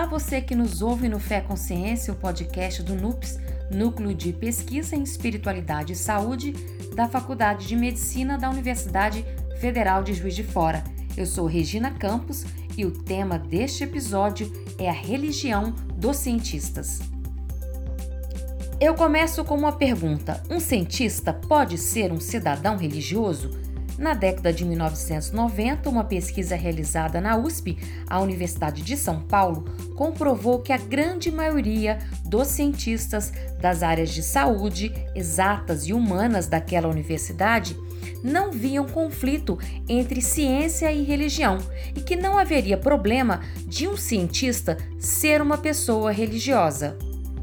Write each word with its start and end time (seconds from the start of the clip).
Olá, 0.00 0.08
você 0.08 0.40
que 0.40 0.54
nos 0.54 0.80
ouve 0.80 1.10
no 1.10 1.20
Fé 1.20 1.42
Consciência, 1.42 2.10
o 2.10 2.16
podcast 2.16 2.82
do 2.82 2.94
NUPS, 2.94 3.38
Núcleo 3.70 4.14
de 4.14 4.32
Pesquisa 4.32 4.96
em 4.96 5.02
Espiritualidade 5.02 5.92
e 5.92 5.96
Saúde, 5.96 6.54
da 6.94 7.06
Faculdade 7.06 7.66
de 7.66 7.76
Medicina 7.76 8.38
da 8.38 8.48
Universidade 8.48 9.22
Federal 9.60 10.02
de 10.02 10.14
Juiz 10.14 10.34
de 10.34 10.42
Fora. 10.42 10.82
Eu 11.14 11.26
sou 11.26 11.44
Regina 11.44 11.90
Campos 11.90 12.46
e 12.78 12.86
o 12.86 12.90
tema 12.90 13.38
deste 13.38 13.84
episódio 13.84 14.50
é 14.78 14.88
a 14.88 14.92
religião 14.92 15.72
dos 15.94 16.16
cientistas. 16.16 17.00
Eu 18.80 18.94
começo 18.94 19.44
com 19.44 19.54
uma 19.54 19.72
pergunta: 19.72 20.42
um 20.48 20.58
cientista 20.58 21.30
pode 21.30 21.76
ser 21.76 22.10
um 22.10 22.18
cidadão 22.18 22.78
religioso? 22.78 23.50
Na 24.00 24.14
década 24.14 24.50
de 24.50 24.64
1990, 24.64 25.90
uma 25.90 26.02
pesquisa 26.02 26.56
realizada 26.56 27.20
na 27.20 27.36
USP, 27.36 27.76
a 28.08 28.18
Universidade 28.18 28.80
de 28.80 28.96
São 28.96 29.20
Paulo, 29.20 29.66
comprovou 29.94 30.60
que 30.60 30.72
a 30.72 30.78
grande 30.78 31.30
maioria 31.30 31.98
dos 32.24 32.48
cientistas 32.48 33.30
das 33.60 33.82
áreas 33.82 34.08
de 34.08 34.22
saúde, 34.22 34.90
exatas 35.14 35.86
e 35.86 35.92
humanas 35.92 36.46
daquela 36.46 36.88
universidade 36.88 37.76
não 38.24 38.50
viam 38.50 38.86
conflito 38.86 39.58
entre 39.86 40.22
ciência 40.22 40.90
e 40.90 41.04
religião 41.04 41.58
e 41.94 42.00
que 42.00 42.16
não 42.16 42.38
haveria 42.38 42.78
problema 42.78 43.42
de 43.66 43.86
um 43.86 43.98
cientista 43.98 44.78
ser 44.98 45.42
uma 45.42 45.58
pessoa 45.58 46.10
religiosa. 46.10 46.96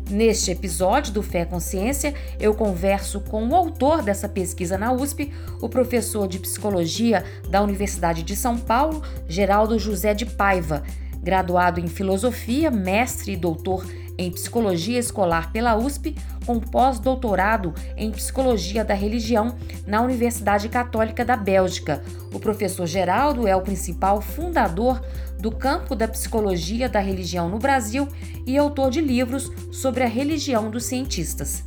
Neste 0.10 0.52
episódio 0.52 1.12
do 1.12 1.22
Fé 1.22 1.44
Consciência, 1.44 2.14
eu 2.40 2.54
converso 2.54 3.20
com 3.20 3.46
o 3.46 3.54
autor 3.54 4.02
dessa 4.02 4.30
pesquisa 4.30 4.78
na 4.78 4.94
USP, 4.94 5.34
o 5.62 5.68
professor 5.68 6.30
de 6.30 6.40
psicologia 6.40 7.26
da 7.50 7.62
Universidade 7.62 8.24
de 8.24 8.34
São 8.34 8.58
Paulo, 8.58 9.04
Geraldo 9.28 9.78
José 9.78 10.14
de 10.14 10.26
Paiva, 10.26 10.82
graduado 11.22 11.82
em 11.82 11.88
filosofia, 11.88 12.72
mestre 12.72 13.34
e 13.34 13.38
doutor 13.38 13.86
em 14.18 14.32
psicologia 14.32 15.00
escolar 15.00 15.52
pela 15.52 15.76
USP, 15.76 16.16
com 16.46 16.60
pós-doutorado 16.60 17.74
em 17.96 18.10
psicologia 18.12 18.84
da 18.84 18.94
religião 18.94 19.56
na 19.86 20.02
Universidade 20.02 20.70
Católica 20.70 21.24
da 21.24 21.36
Bélgica. 21.36 22.02
O 22.34 22.40
professor 22.40 22.86
Geraldo 22.86 23.48
é 23.48 23.56
o 23.56 23.62
principal 23.62 24.22
fundador 24.22 25.02
do 25.40 25.52
campo 25.52 25.96
da 25.96 26.08
psicologia 26.08 26.90
da 26.90 27.00
religião 27.00 27.50
no 27.50 27.60
Brasil 27.60 28.08
e 28.46 28.58
autor 28.58 28.90
de 28.90 29.02
livros 29.02 29.52
sobre 29.72 30.04
a 30.04 30.08
religião 30.08 30.72
dos 30.72 30.86
cientistas. 30.86 31.64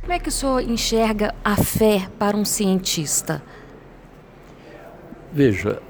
Como 0.00 0.12
é 0.12 0.18
que 0.18 0.28
o 0.28 0.32
senhor 0.32 0.60
enxerga 0.60 1.34
a 1.42 1.56
fé 1.56 2.08
para 2.18 2.36
um 2.36 2.44
cientista? 2.44 3.42
Veja, 5.32 5.82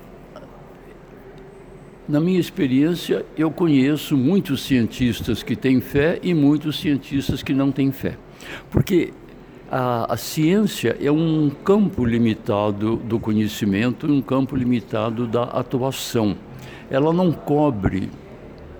na 2.09 2.21
minha 2.21 2.39
experiência, 2.39 3.25
eu 3.37 3.51
conheço 3.51 4.17
muitos 4.17 4.63
cientistas 4.63 5.43
que 5.43 5.57
têm 5.57 5.81
fé 5.81 6.19
e 6.23 6.35
muitos 6.35 6.79
cientistas 6.79 7.43
que 7.43 7.55
não 7.55 7.73
têm 7.73 7.91
fé. 7.91 8.17
Porque 8.71 9.13
a, 9.71 10.13
a, 10.13 10.17
ciência 10.17 10.97
é 11.01 11.11
um 11.11 11.51
campo 11.51 12.05
limitado 12.05 12.97
do 12.97 13.19
conhecimento, 13.19 14.07
um 14.07 14.21
campo 14.21 14.55
limitado 14.55 15.27
da 15.27 15.45
atuação. 15.45 16.37
Ela 16.91 17.13
não 17.13 17.33
cobre 17.33 18.11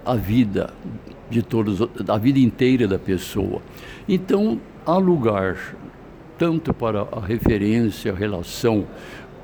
a 0.05 0.15
vida 0.15 0.75
de 1.31 1.43
todos, 1.43 1.81
a 2.07 2.19
vida 2.19 2.39
inteira 2.39 2.87
da 2.87 2.99
pessoa. 2.99 3.63
Então, 4.07 4.61
há 4.85 4.99
lugar 4.99 5.57
tanto 6.39 6.75
para 6.75 7.07
a 7.11 7.21
referência, 7.21 8.13
a 8.13 8.15
relação 8.15 8.87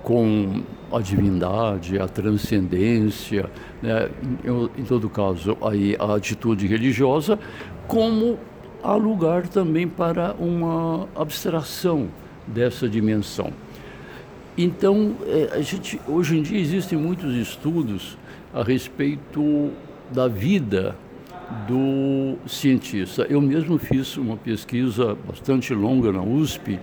com 0.02 0.62
a 0.92 1.00
divindade, 1.00 1.98
a 1.98 2.08
transcendência, 2.08 3.50
né? 3.82 4.08
em, 4.44 4.80
em 4.80 4.84
todo 4.84 5.08
caso, 5.08 5.56
aí 5.62 5.96
a 5.98 6.14
atitude 6.14 6.66
religiosa, 6.66 7.38
como 7.86 8.38
há 8.82 8.94
lugar 8.94 9.46
também 9.46 9.86
para 9.86 10.34
uma 10.38 11.08
abstração 11.14 12.08
dessa 12.46 12.88
dimensão. 12.88 13.52
Então, 14.56 15.14
é, 15.26 15.50
a 15.56 15.60
gente, 15.60 16.00
hoje 16.08 16.36
em 16.36 16.42
dia 16.42 16.58
existem 16.58 16.98
muitos 16.98 17.34
estudos 17.34 18.18
a 18.52 18.62
respeito 18.62 19.70
da 20.10 20.26
vida 20.26 20.96
do 21.66 22.36
cientista. 22.48 23.26
Eu 23.28 23.40
mesmo 23.40 23.78
fiz 23.78 24.16
uma 24.16 24.36
pesquisa 24.36 25.16
bastante 25.26 25.74
longa 25.74 26.12
na 26.12 26.22
USP 26.22 26.78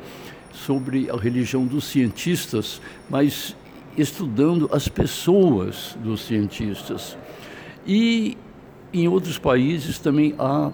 sobre 0.66 1.10
a 1.10 1.16
religião 1.16 1.66
dos 1.66 1.86
cientistas, 1.86 2.82
mas 3.10 3.56
estudando 3.98 4.70
as 4.72 4.88
pessoas 4.88 5.98
dos 6.04 6.22
cientistas. 6.22 7.18
E 7.86 8.38
em 8.94 9.08
outros 9.08 9.38
países 9.38 10.00
também 10.00 10.34
há 10.38 10.72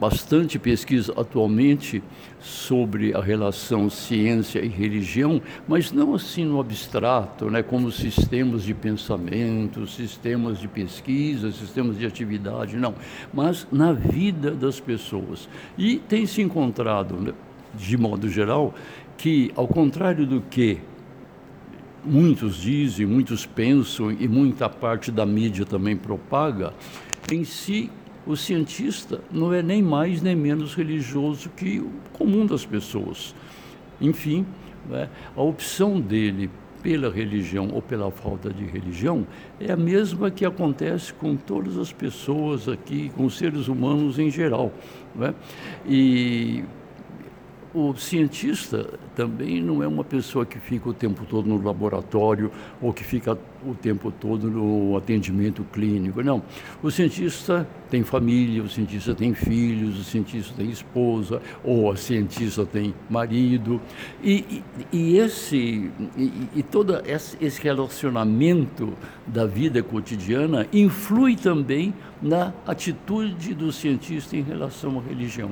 bastante 0.00 0.58
pesquisa 0.58 1.14
atualmente 1.16 2.02
sobre 2.40 3.14
a 3.14 3.20
relação 3.20 3.88
ciência 3.88 4.60
e 4.60 4.68
religião, 4.68 5.40
mas 5.66 5.92
não 5.92 6.14
assim 6.14 6.44
no 6.44 6.60
abstrato, 6.60 7.50
né, 7.50 7.62
como 7.62 7.90
sistemas 7.90 8.64
de 8.64 8.74
pensamento, 8.74 9.86
sistemas 9.86 10.58
de 10.58 10.68
pesquisa, 10.68 11.50
sistemas 11.52 11.98
de 11.98 12.04
atividade, 12.04 12.76
não, 12.76 12.94
mas 13.32 13.66
na 13.72 13.92
vida 13.92 14.50
das 14.50 14.80
pessoas. 14.80 15.48
E 15.78 15.96
tem 15.96 16.26
se 16.26 16.42
encontrado, 16.42 17.14
né, 17.14 17.32
de 17.74 17.96
modo 17.96 18.28
geral, 18.28 18.74
que 19.16 19.52
ao 19.54 19.66
contrário 19.66 20.26
do 20.26 20.40
que 20.40 20.78
muitos 22.04 22.56
dizem, 22.56 23.06
muitos 23.06 23.46
pensam 23.46 24.10
e 24.10 24.28
muita 24.28 24.68
parte 24.68 25.10
da 25.10 25.24
mídia 25.24 25.64
também 25.64 25.96
propaga, 25.96 26.74
em 27.32 27.44
si 27.44 27.90
o 28.26 28.36
cientista 28.36 29.20
não 29.30 29.52
é 29.52 29.62
nem 29.62 29.82
mais 29.82 30.22
nem 30.22 30.34
menos 30.34 30.74
religioso 30.74 31.50
que 31.50 31.78
o 31.78 31.90
comum 32.12 32.46
das 32.46 32.64
pessoas. 32.64 33.34
Enfim, 34.00 34.46
né, 34.88 35.08
a 35.36 35.42
opção 35.42 36.00
dele 36.00 36.50
pela 36.82 37.10
religião 37.10 37.70
ou 37.72 37.80
pela 37.80 38.10
falta 38.10 38.52
de 38.52 38.64
religião 38.64 39.26
é 39.58 39.72
a 39.72 39.76
mesma 39.76 40.30
que 40.30 40.44
acontece 40.44 41.14
com 41.14 41.34
todas 41.34 41.78
as 41.78 41.90
pessoas 41.90 42.68
aqui, 42.68 43.10
com 43.16 43.24
os 43.24 43.38
seres 43.38 43.68
humanos 43.68 44.18
em 44.18 44.30
geral. 44.30 44.70
Né? 45.14 45.34
E 45.88 46.62
o 47.74 47.92
cientista 47.96 48.88
também 49.16 49.60
não 49.60 49.82
é 49.82 49.88
uma 49.88 50.04
pessoa 50.04 50.46
que 50.46 50.60
fica 50.60 50.88
o 50.88 50.94
tempo 50.94 51.26
todo 51.28 51.48
no 51.48 51.60
laboratório 51.60 52.50
ou 52.80 52.92
que 52.92 53.02
fica 53.02 53.36
o 53.66 53.74
tempo 53.74 54.12
todo 54.12 54.48
no 54.48 54.96
atendimento 54.96 55.64
clínico. 55.72 56.22
Não. 56.22 56.40
O 56.80 56.90
cientista 56.90 57.66
tem 57.90 58.04
família, 58.04 58.62
o 58.62 58.68
cientista 58.68 59.12
tem 59.12 59.34
filhos, 59.34 59.98
o 59.98 60.04
cientista 60.04 60.54
tem 60.56 60.70
esposa, 60.70 61.42
ou 61.64 61.90
a 61.90 61.96
cientista 61.96 62.64
tem 62.64 62.94
marido. 63.10 63.80
E, 64.22 64.62
e, 64.92 64.96
e 64.96 65.18
esse, 65.18 65.90
e, 66.16 66.32
e 66.54 66.62
todo 66.62 67.02
esse 67.04 67.60
relacionamento 67.60 68.92
da 69.26 69.46
vida 69.46 69.82
cotidiana 69.82 70.68
influi 70.72 71.34
também 71.34 71.92
na 72.22 72.52
atitude 72.64 73.52
do 73.52 73.72
cientista 73.72 74.36
em 74.36 74.42
relação 74.42 74.98
à 74.98 75.02
religião. 75.02 75.50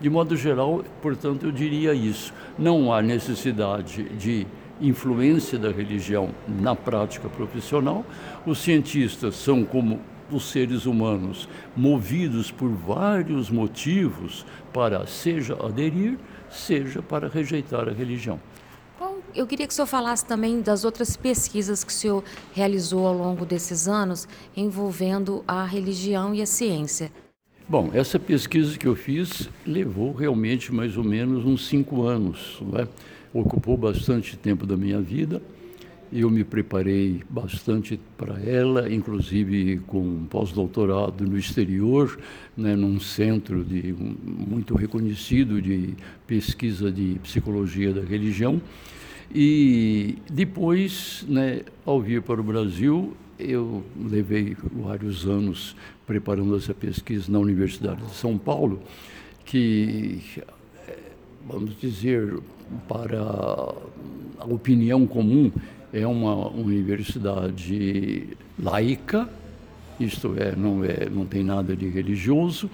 De 0.00 0.10
modo 0.10 0.36
geral, 0.36 0.84
portanto, 1.00 1.46
eu 1.46 1.52
diria 1.52 1.94
isso. 1.94 2.32
Não 2.58 2.92
há 2.92 3.00
necessidade 3.00 4.04
de 4.16 4.46
influência 4.80 5.58
da 5.58 5.70
religião 5.70 6.30
na 6.46 6.74
prática 6.74 7.28
profissional. 7.28 8.04
Os 8.44 8.58
cientistas 8.58 9.36
são 9.36 9.64
como 9.64 10.00
os 10.30 10.50
seres 10.50 10.86
humanos, 10.86 11.48
movidos 11.76 12.50
por 12.50 12.70
vários 12.70 13.50
motivos 13.50 14.44
para 14.72 15.06
seja 15.06 15.54
aderir, 15.64 16.18
seja 16.50 17.02
para 17.02 17.28
rejeitar 17.28 17.88
a 17.88 17.92
religião. 17.92 18.40
Eu 19.34 19.48
queria 19.48 19.66
que 19.66 19.72
o 19.72 19.74
senhor 19.74 19.86
falasse 19.86 20.24
também 20.24 20.60
das 20.60 20.84
outras 20.84 21.16
pesquisas 21.16 21.82
que 21.82 21.90
o 21.90 21.94
senhor 21.94 22.24
realizou 22.52 23.04
ao 23.04 23.14
longo 23.14 23.44
desses 23.44 23.88
anos 23.88 24.28
envolvendo 24.56 25.42
a 25.46 25.64
religião 25.64 26.32
e 26.32 26.40
a 26.40 26.46
ciência. 26.46 27.10
Bom, 27.66 27.90
essa 27.94 28.18
pesquisa 28.18 28.78
que 28.78 28.86
eu 28.86 28.94
fiz 28.94 29.48
levou 29.66 30.12
realmente 30.12 30.70
mais 30.70 30.98
ou 30.98 31.02
menos 31.02 31.46
uns 31.46 31.66
cinco 31.66 32.02
anos. 32.02 32.58
Né? 32.60 32.86
Ocupou 33.32 33.74
bastante 33.74 34.36
tempo 34.36 34.66
da 34.66 34.76
minha 34.76 35.00
vida. 35.00 35.40
Eu 36.12 36.28
me 36.28 36.44
preparei 36.44 37.22
bastante 37.28 37.98
para 38.18 38.38
ela, 38.38 38.92
inclusive 38.92 39.78
com 39.86 40.26
pós-doutorado 40.26 41.24
no 41.24 41.38
exterior, 41.38 42.18
né, 42.54 42.76
num 42.76 43.00
centro 43.00 43.64
de, 43.64 43.94
muito 44.22 44.74
reconhecido 44.74 45.60
de 45.62 45.94
pesquisa 46.26 46.92
de 46.92 47.18
psicologia 47.22 47.94
da 47.94 48.02
religião. 48.02 48.60
E 49.34 50.18
depois, 50.30 51.24
né, 51.26 51.62
ao 51.86 51.98
vir 52.00 52.20
para 52.20 52.40
o 52.42 52.44
Brasil, 52.44 53.16
eu 53.38 53.82
levei 53.96 54.56
vários 54.72 55.26
anos 55.26 55.76
preparando 56.06 56.56
essa 56.56 56.74
pesquisa 56.74 57.30
na 57.30 57.38
Universidade 57.38 58.02
de 58.02 58.14
São 58.14 58.38
Paulo, 58.38 58.80
que, 59.44 60.20
vamos 61.46 61.78
dizer, 61.80 62.38
para 62.88 63.20
a 63.20 64.46
opinião 64.46 65.06
comum, 65.06 65.50
é 65.92 66.06
uma 66.06 66.48
universidade 66.48 68.28
laica, 68.60 69.28
isto 69.98 70.34
é, 70.36 70.56
não, 70.56 70.84
é, 70.84 71.08
não 71.08 71.24
tem 71.24 71.44
nada 71.44 71.76
de 71.76 71.88
religioso, 71.88 72.68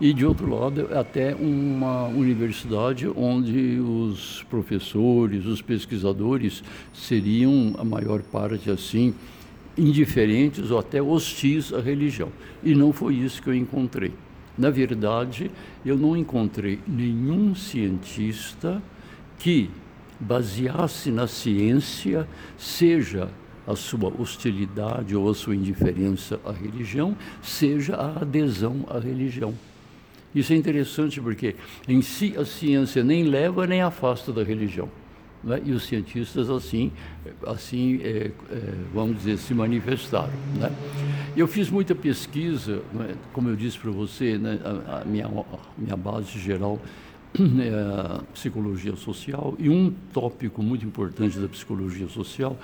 e 0.00 0.12
de 0.12 0.26
outro 0.26 0.48
lado, 0.48 0.88
até 0.96 1.34
uma 1.34 2.06
universidade 2.08 3.06
onde 3.08 3.78
os 3.78 4.44
professores, 4.50 5.46
os 5.46 5.62
pesquisadores 5.62 6.62
seriam, 6.92 7.74
a 7.78 7.84
maior 7.84 8.20
parte 8.20 8.70
assim, 8.70 9.14
indiferentes 9.76 10.70
ou 10.70 10.78
até 10.78 11.00
hostis 11.00 11.72
à 11.72 11.80
religião. 11.80 12.30
E 12.62 12.74
não 12.74 12.92
foi 12.92 13.14
isso 13.14 13.42
que 13.42 13.48
eu 13.48 13.54
encontrei. 13.54 14.12
Na 14.56 14.70
verdade, 14.70 15.50
eu 15.84 15.96
não 15.96 16.16
encontrei 16.16 16.78
nenhum 16.86 17.54
cientista 17.54 18.82
que 19.38 19.70
baseasse 20.20 21.10
na 21.10 21.26
ciência, 21.26 22.28
seja 22.56 23.28
a 23.66 23.74
sua 23.74 24.12
hostilidade 24.20 25.16
ou 25.16 25.30
a 25.30 25.34
sua 25.34 25.56
indiferença 25.56 26.38
à 26.44 26.52
religião, 26.52 27.16
seja 27.40 27.96
a 27.96 28.22
adesão 28.22 28.84
à 28.88 28.98
religião. 28.98 29.54
Isso 30.34 30.52
é 30.52 30.56
interessante 30.56 31.20
porque, 31.20 31.56
em 31.86 32.00
si, 32.00 32.34
a 32.36 32.44
ciência 32.44 33.04
nem 33.04 33.24
leva 33.24 33.66
nem 33.66 33.82
afasta 33.82 34.32
da 34.32 34.42
religião. 34.42 34.88
Né? 35.42 35.60
E 35.64 35.72
os 35.72 35.84
cientistas, 35.84 36.48
assim, 36.50 36.92
assim 37.46 38.00
é, 38.02 38.30
é, 38.50 38.74
vamos 38.92 39.18
dizer, 39.18 39.38
se 39.38 39.52
manifestaram. 39.54 40.32
Né? 40.56 40.70
Eu 41.36 41.48
fiz 41.48 41.70
muita 41.70 41.94
pesquisa, 41.94 42.82
né? 42.92 43.14
como 43.32 43.48
eu 43.48 43.56
disse 43.56 43.78
para 43.78 43.90
você, 43.90 44.38
né? 44.38 44.58
a, 44.64 45.00
a, 45.00 45.04
minha, 45.04 45.26
a 45.26 45.58
minha 45.76 45.96
base 45.96 46.38
geral 46.38 46.78
é 47.34 48.18
a 48.18 48.22
psicologia 48.32 48.94
social, 48.94 49.54
e 49.58 49.70
um 49.70 49.92
tópico 50.12 50.62
muito 50.62 50.84
importante 50.84 51.38
da 51.38 51.48
psicologia 51.48 52.08
social 52.08 52.56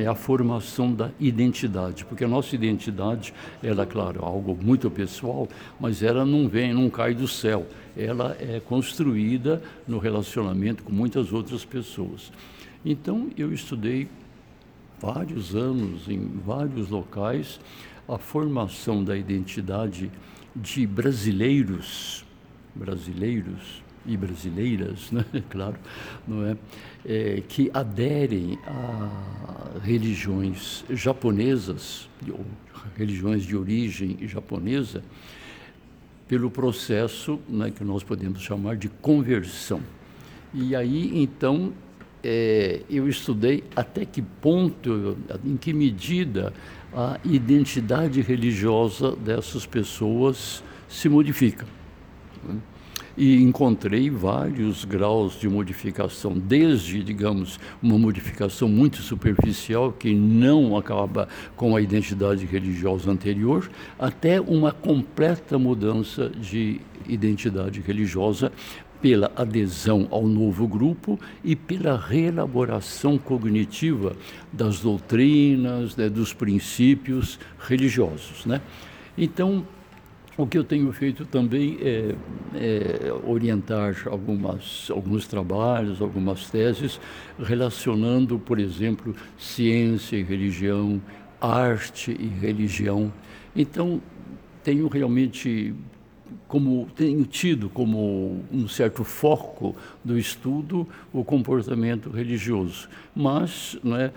é 0.00 0.06
a 0.06 0.14
formação 0.14 0.92
da 0.92 1.10
identidade, 1.18 2.04
porque 2.04 2.24
a 2.24 2.28
nossa 2.28 2.54
identidade, 2.54 3.34
ela, 3.62 3.84
claro, 3.84 4.24
algo 4.24 4.56
muito 4.60 4.90
pessoal, 4.90 5.48
mas 5.80 6.02
ela 6.02 6.24
não 6.24 6.48
vem, 6.48 6.72
não 6.72 6.88
cai 6.88 7.14
do 7.14 7.26
céu. 7.26 7.66
Ela 7.96 8.36
é 8.38 8.60
construída 8.60 9.62
no 9.86 9.98
relacionamento 9.98 10.82
com 10.84 10.92
muitas 10.92 11.32
outras 11.32 11.64
pessoas. 11.64 12.32
Então, 12.84 13.28
eu 13.36 13.52
estudei 13.52 14.08
vários 15.00 15.54
anos 15.54 16.08
em 16.08 16.20
vários 16.44 16.88
locais 16.88 17.58
a 18.08 18.18
formação 18.18 19.02
da 19.02 19.16
identidade 19.16 20.10
de 20.54 20.86
brasileiros, 20.86 22.24
brasileiros 22.74 23.82
e 24.06 24.16
brasileiras, 24.16 25.10
né? 25.10 25.24
claro, 25.50 25.76
não 26.26 26.46
é? 26.46 26.56
é? 27.04 27.42
que 27.48 27.70
aderem 27.72 28.58
a 28.66 29.80
religiões 29.82 30.84
japonesas, 30.90 32.08
ou 32.28 32.44
religiões 32.96 33.44
de 33.44 33.56
origem 33.56 34.18
japonesa, 34.22 35.02
pelo 36.28 36.50
processo 36.50 37.38
né, 37.48 37.70
que 37.70 37.84
nós 37.84 38.02
podemos 38.02 38.40
chamar 38.42 38.76
de 38.76 38.88
conversão. 38.88 39.80
E 40.52 40.74
aí, 40.74 41.22
então, 41.22 41.72
é, 42.22 42.80
eu 42.90 43.08
estudei 43.08 43.62
até 43.74 44.04
que 44.04 44.22
ponto, 44.22 45.16
em 45.44 45.56
que 45.56 45.72
medida 45.72 46.52
a 46.92 47.18
identidade 47.24 48.20
religiosa 48.20 49.14
dessas 49.14 49.66
pessoas 49.66 50.62
se 50.88 51.08
modifica. 51.08 51.66
Né? 52.42 52.56
E 53.16 53.42
encontrei 53.42 54.10
vários 54.10 54.84
graus 54.84 55.38
de 55.38 55.48
modificação, 55.48 56.34
desde, 56.34 57.02
digamos, 57.02 57.58
uma 57.82 57.98
modificação 57.98 58.68
muito 58.68 58.98
superficial 58.98 59.92
que 59.92 60.14
não 60.14 60.76
acaba 60.76 61.28
com 61.56 61.74
a 61.74 61.80
identidade 61.80 62.44
religiosa 62.44 63.10
anterior, 63.10 63.70
até 63.98 64.40
uma 64.40 64.72
completa 64.72 65.58
mudança 65.58 66.28
de 66.28 66.80
identidade 67.08 67.80
religiosa 67.80 68.52
pela 69.00 69.30
adesão 69.36 70.08
ao 70.10 70.26
novo 70.26 70.66
grupo 70.66 71.18
e 71.44 71.54
pela 71.54 71.96
reelaboração 71.96 73.18
cognitiva 73.18 74.16
das 74.52 74.80
doutrinas, 74.80 75.96
né, 75.96 76.08
dos 76.08 76.32
princípios 76.32 77.38
religiosos. 77.58 78.44
Né? 78.46 78.60
Então, 79.16 79.66
o 80.36 80.46
que 80.46 80.58
eu 80.58 80.64
tenho 80.64 80.92
feito 80.92 81.24
também 81.24 81.78
é, 81.80 82.14
é, 82.54 83.12
orientar 83.26 84.06
algumas, 84.06 84.90
alguns 84.90 85.26
trabalhos, 85.26 86.02
algumas 86.02 86.50
teses, 86.50 87.00
relacionando, 87.38 88.38
por 88.38 88.58
exemplo, 88.58 89.14
ciência 89.38 90.16
e 90.16 90.22
religião, 90.22 91.00
arte 91.40 92.14
e 92.18 92.26
religião. 92.26 93.12
Então, 93.54 94.00
tenho 94.62 94.88
realmente 94.88 95.74
como 96.48 96.88
tenho 96.94 97.24
tido 97.24 97.68
como 97.68 98.44
um 98.52 98.68
certo 98.68 99.04
foco 99.04 99.74
do 100.04 100.18
estudo 100.18 100.86
o 101.12 101.24
comportamento 101.24 102.10
religioso, 102.10 102.88
mas 103.14 103.78
não 103.82 103.96
é, 103.96 104.12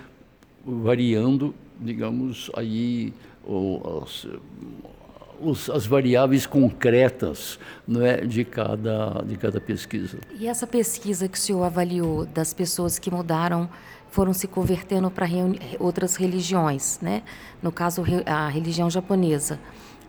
variando, 0.66 1.56
digamos, 1.80 2.52
aí 2.56 3.14
os, 3.44 4.28
os, 5.42 5.70
as 5.70 5.86
variáveis 5.86 6.46
concretas 6.46 7.60
não 7.88 8.06
é, 8.06 8.18
de, 8.22 8.44
cada, 8.44 9.24
de 9.26 9.38
cada 9.38 9.60
pesquisa. 9.60 10.18
E 10.40 10.48
essa 10.48 10.68
pesquisa 10.68 11.28
que 11.28 11.38
o 11.38 11.42
senhor 11.42 11.64
avaliou 11.64 12.26
das 12.26 12.54
pessoas 12.54 13.00
que 13.00 13.10
mudaram, 13.12 13.70
foram 14.12 14.34
se 14.34 14.48
convertendo 14.48 15.10
para 15.12 15.28
outras 15.80 16.16
religiões, 16.16 17.00
né? 17.02 17.22
no 17.62 17.72
caso 17.72 18.04
a 18.26 18.48
religião 18.48 18.90
japonesa, 18.90 19.60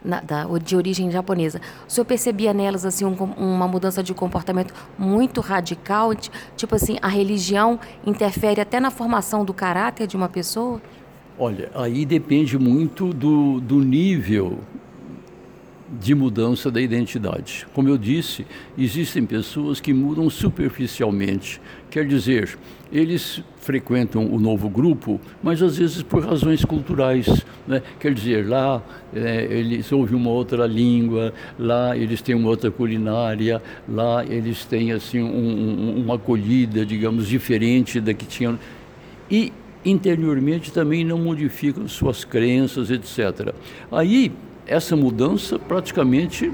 na, 0.02 0.20
da, 0.20 0.46
de 0.58 0.74
origem 0.74 1.10
japonesa. 1.10 1.60
O 1.86 1.92
senhor 1.92 2.06
percebia 2.06 2.54
nelas 2.54 2.86
assim 2.86 3.04
um, 3.04 3.14
uma 3.14 3.68
mudança 3.68 4.02
de 4.02 4.14
comportamento 4.14 4.72
muito 4.98 5.40
radical? 5.40 6.14
Tipo 6.56 6.74
assim, 6.74 6.96
a 7.02 7.08
religião 7.08 7.78
interfere 8.06 8.60
até 8.60 8.80
na 8.80 8.90
formação 8.90 9.44
do 9.44 9.52
caráter 9.52 10.06
de 10.06 10.16
uma 10.16 10.28
pessoa? 10.28 10.80
Olha, 11.38 11.70
aí 11.74 12.04
depende 12.04 12.58
muito 12.58 13.12
do, 13.12 13.60
do 13.60 13.80
nível 13.80 14.58
de 15.98 16.14
mudança 16.14 16.70
da 16.70 16.80
identidade. 16.80 17.66
Como 17.74 17.88
eu 17.88 17.98
disse, 17.98 18.46
existem 18.78 19.26
pessoas 19.26 19.80
que 19.80 19.92
mudam 19.92 20.30
superficialmente, 20.30 21.60
quer 21.90 22.06
dizer, 22.06 22.56
eles 22.92 23.42
frequentam 23.56 24.26
o 24.26 24.38
novo 24.38 24.68
grupo, 24.68 25.20
mas 25.42 25.62
às 25.62 25.78
vezes 25.78 26.02
por 26.02 26.24
razões 26.24 26.64
culturais. 26.64 27.26
Né? 27.66 27.82
Quer 27.98 28.14
dizer, 28.14 28.48
lá 28.48 28.82
é, 29.14 29.46
eles 29.50 29.90
ouvem 29.90 30.16
uma 30.16 30.30
outra 30.30 30.66
língua, 30.66 31.32
lá 31.58 31.96
eles 31.96 32.22
têm 32.22 32.34
uma 32.34 32.48
outra 32.48 32.70
culinária, 32.70 33.60
lá 33.88 34.24
eles 34.24 34.64
têm 34.64 34.92
assim 34.92 35.20
um, 35.20 36.02
uma 36.04 36.14
acolhida, 36.14 36.86
digamos, 36.86 37.26
diferente 37.26 38.00
da 38.00 38.14
que 38.14 38.26
tinham. 38.26 38.58
E 39.30 39.52
interiormente 39.84 40.72
também 40.72 41.04
não 41.04 41.18
modificam 41.18 41.86
suas 41.88 42.24
crenças, 42.24 42.90
etc. 42.90 43.54
Aí 43.90 44.32
essa 44.66 44.94
mudança 44.96 45.58
praticamente, 45.58 46.50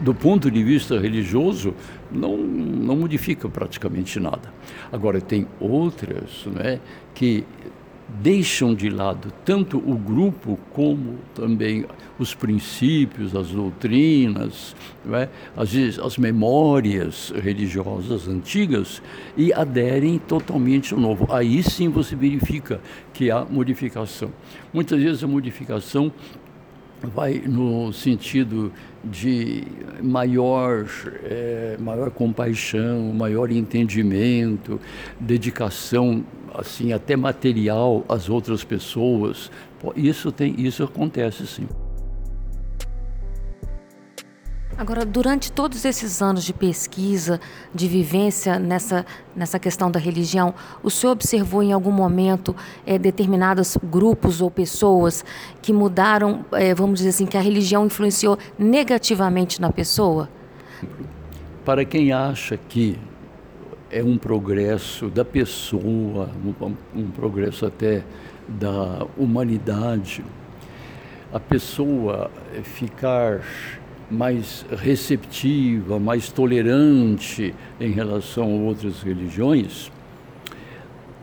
do 0.00 0.14
ponto 0.14 0.50
de 0.50 0.62
vista 0.62 0.98
religioso, 0.98 1.74
não, 2.10 2.36
não 2.36 2.96
modifica 2.96 3.48
praticamente 3.48 4.20
nada. 4.20 4.52
Agora, 4.92 5.20
tem 5.20 5.46
outras 5.60 6.46
né, 6.46 6.80
que 7.14 7.44
deixam 8.08 8.74
de 8.74 8.88
lado 8.88 9.32
tanto 9.44 9.78
o 9.78 9.96
grupo 9.96 10.58
como 10.72 11.18
também 11.34 11.84
os 12.18 12.34
princípios, 12.34 13.34
as 13.34 13.48
doutrinas, 13.48 14.76
é? 15.12 15.28
as, 15.56 15.98
as 15.98 16.16
memórias 16.16 17.32
religiosas 17.34 18.28
antigas 18.28 19.02
e 19.36 19.52
aderem 19.52 20.18
totalmente 20.18 20.94
ao 20.94 21.00
novo. 21.00 21.26
Aí 21.30 21.62
sim 21.62 21.88
você 21.88 22.14
verifica 22.14 22.80
que 23.12 23.30
há 23.30 23.44
modificação. 23.44 24.30
Muitas 24.72 25.02
vezes 25.02 25.22
a 25.24 25.26
modificação 25.26 26.12
vai 27.02 27.42
no 27.46 27.92
sentido 27.92 28.72
de 29.04 29.64
maior, 30.02 30.86
é, 31.24 31.76
maior 31.78 32.10
compaixão, 32.10 33.12
maior 33.12 33.50
entendimento, 33.50 34.80
dedicação, 35.20 36.24
assim 36.54 36.92
até 36.92 37.16
material 37.16 38.04
às 38.08 38.28
outras 38.28 38.64
pessoas. 38.64 39.50
Isso 39.94 40.32
tem, 40.32 40.54
isso 40.60 40.82
acontece 40.82 41.46
sim. 41.46 41.68
Agora, 44.78 45.06
durante 45.06 45.50
todos 45.50 45.86
esses 45.86 46.20
anos 46.20 46.44
de 46.44 46.52
pesquisa, 46.52 47.40
de 47.74 47.88
vivência 47.88 48.58
nessa, 48.58 49.06
nessa 49.34 49.58
questão 49.58 49.90
da 49.90 49.98
religião, 49.98 50.52
o 50.82 50.90
senhor 50.90 51.12
observou 51.12 51.62
em 51.62 51.72
algum 51.72 51.90
momento 51.90 52.54
é, 52.84 52.98
determinados 52.98 53.78
grupos 53.82 54.42
ou 54.42 54.50
pessoas 54.50 55.24
que 55.62 55.72
mudaram, 55.72 56.44
é, 56.52 56.74
vamos 56.74 56.98
dizer 56.98 57.08
assim, 57.08 57.24
que 57.24 57.38
a 57.38 57.40
religião 57.40 57.86
influenciou 57.86 58.38
negativamente 58.58 59.62
na 59.62 59.72
pessoa? 59.72 60.28
Para 61.64 61.82
quem 61.82 62.12
acha 62.12 62.58
que 62.58 62.98
é 63.90 64.04
um 64.04 64.18
progresso 64.18 65.08
da 65.08 65.24
pessoa, 65.24 66.28
um, 66.44 66.74
um 66.94 67.10
progresso 67.10 67.64
até 67.64 68.04
da 68.46 69.06
humanidade. 69.16 70.22
A 71.32 71.40
pessoa 71.40 72.30
ficar 72.62 73.40
mais 74.10 74.64
receptiva, 74.70 75.98
mais 75.98 76.30
tolerante 76.30 77.54
em 77.80 77.90
relação 77.90 78.44
a 78.44 78.62
outras 78.62 79.02
religiões, 79.02 79.90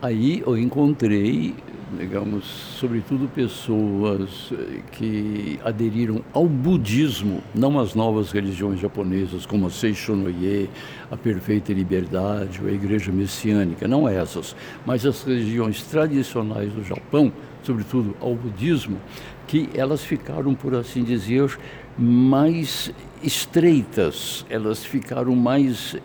aí 0.02 0.42
eu 0.46 0.56
encontrei 0.58 1.54
digamos, 1.98 2.44
sobretudo 2.78 3.28
pessoas 3.28 4.52
eh, 4.52 4.80
que 4.92 5.58
aderiram 5.64 6.22
ao 6.32 6.46
budismo, 6.46 7.42
não 7.54 7.78
às 7.78 7.94
novas 7.94 8.32
religiões 8.32 8.80
japonesas 8.80 9.46
como 9.46 9.66
a 9.66 9.70
Seishonoye, 9.70 10.68
a 11.10 11.16
Perfeita 11.16 11.72
Liberdade 11.72 12.60
ou 12.62 12.68
a 12.68 12.72
Igreja 12.72 13.12
Messiânica, 13.12 13.86
não 13.86 14.08
essas, 14.08 14.56
mas 14.84 15.06
as 15.06 15.22
religiões 15.22 15.82
tradicionais 15.82 16.72
do 16.72 16.82
Japão, 16.82 17.32
sobretudo 17.62 18.16
ao 18.20 18.34
budismo, 18.34 18.98
que 19.46 19.68
elas 19.74 20.02
ficaram, 20.02 20.54
por 20.54 20.74
assim 20.74 21.04
dizer, 21.04 21.56
mais 21.98 22.92
estreitas, 23.22 24.44
elas 24.50 24.84
ficaram 24.84 25.34
mais 25.34 25.96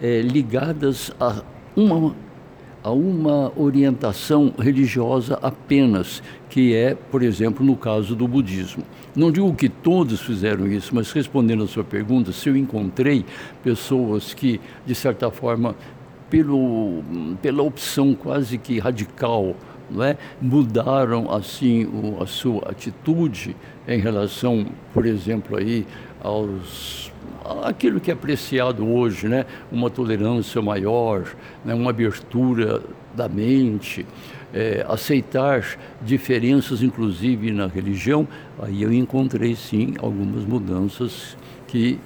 é, 0.00 0.20
ligadas 0.20 1.10
a 1.18 1.42
uma 1.76 2.14
a 2.82 2.90
uma 2.90 3.52
orientação 3.56 4.52
religiosa 4.58 5.38
apenas, 5.42 6.22
que 6.48 6.74
é, 6.74 6.94
por 6.94 7.22
exemplo, 7.22 7.64
no 7.66 7.76
caso 7.76 8.14
do 8.14 8.26
budismo. 8.26 8.84
Não 9.14 9.32
digo 9.32 9.52
que 9.54 9.68
todos 9.68 10.20
fizeram 10.22 10.66
isso, 10.66 10.94
mas 10.94 11.10
respondendo 11.12 11.64
a 11.64 11.66
sua 11.66 11.84
pergunta, 11.84 12.32
se 12.32 12.48
eu 12.48 12.56
encontrei 12.56 13.24
pessoas 13.62 14.32
que, 14.32 14.60
de 14.86 14.94
certa 14.94 15.30
forma, 15.30 15.74
pelo, 16.30 17.02
pela 17.42 17.62
opção 17.62 18.14
quase 18.14 18.56
que 18.58 18.78
radical, 18.78 19.56
não 19.90 20.04
é? 20.04 20.16
mudaram 20.40 21.32
assim 21.32 21.84
o, 21.84 22.22
a 22.22 22.26
sua 22.26 22.70
atitude 22.70 23.56
em 23.86 23.98
relação, 23.98 24.66
por 24.92 25.06
exemplo, 25.06 25.56
aí 25.56 25.86
aos 26.22 27.12
aquilo 27.62 28.00
que 28.00 28.10
é 28.10 28.14
apreciado 28.14 28.86
hoje, 28.86 29.28
né? 29.28 29.46
uma 29.72 29.88
tolerância 29.88 30.60
maior, 30.60 31.24
né? 31.64 31.74
uma 31.74 31.90
abertura 31.90 32.82
da 33.14 33.28
mente, 33.28 34.06
é, 34.52 34.84
aceitar 34.88 35.78
diferenças, 36.02 36.82
inclusive 36.82 37.50
na 37.50 37.66
religião, 37.66 38.26
aí 38.60 38.82
eu 38.82 38.92
encontrei 38.92 39.54
sim 39.54 39.94
algumas 39.98 40.44
mudanças 40.44 41.36
que 41.66 41.98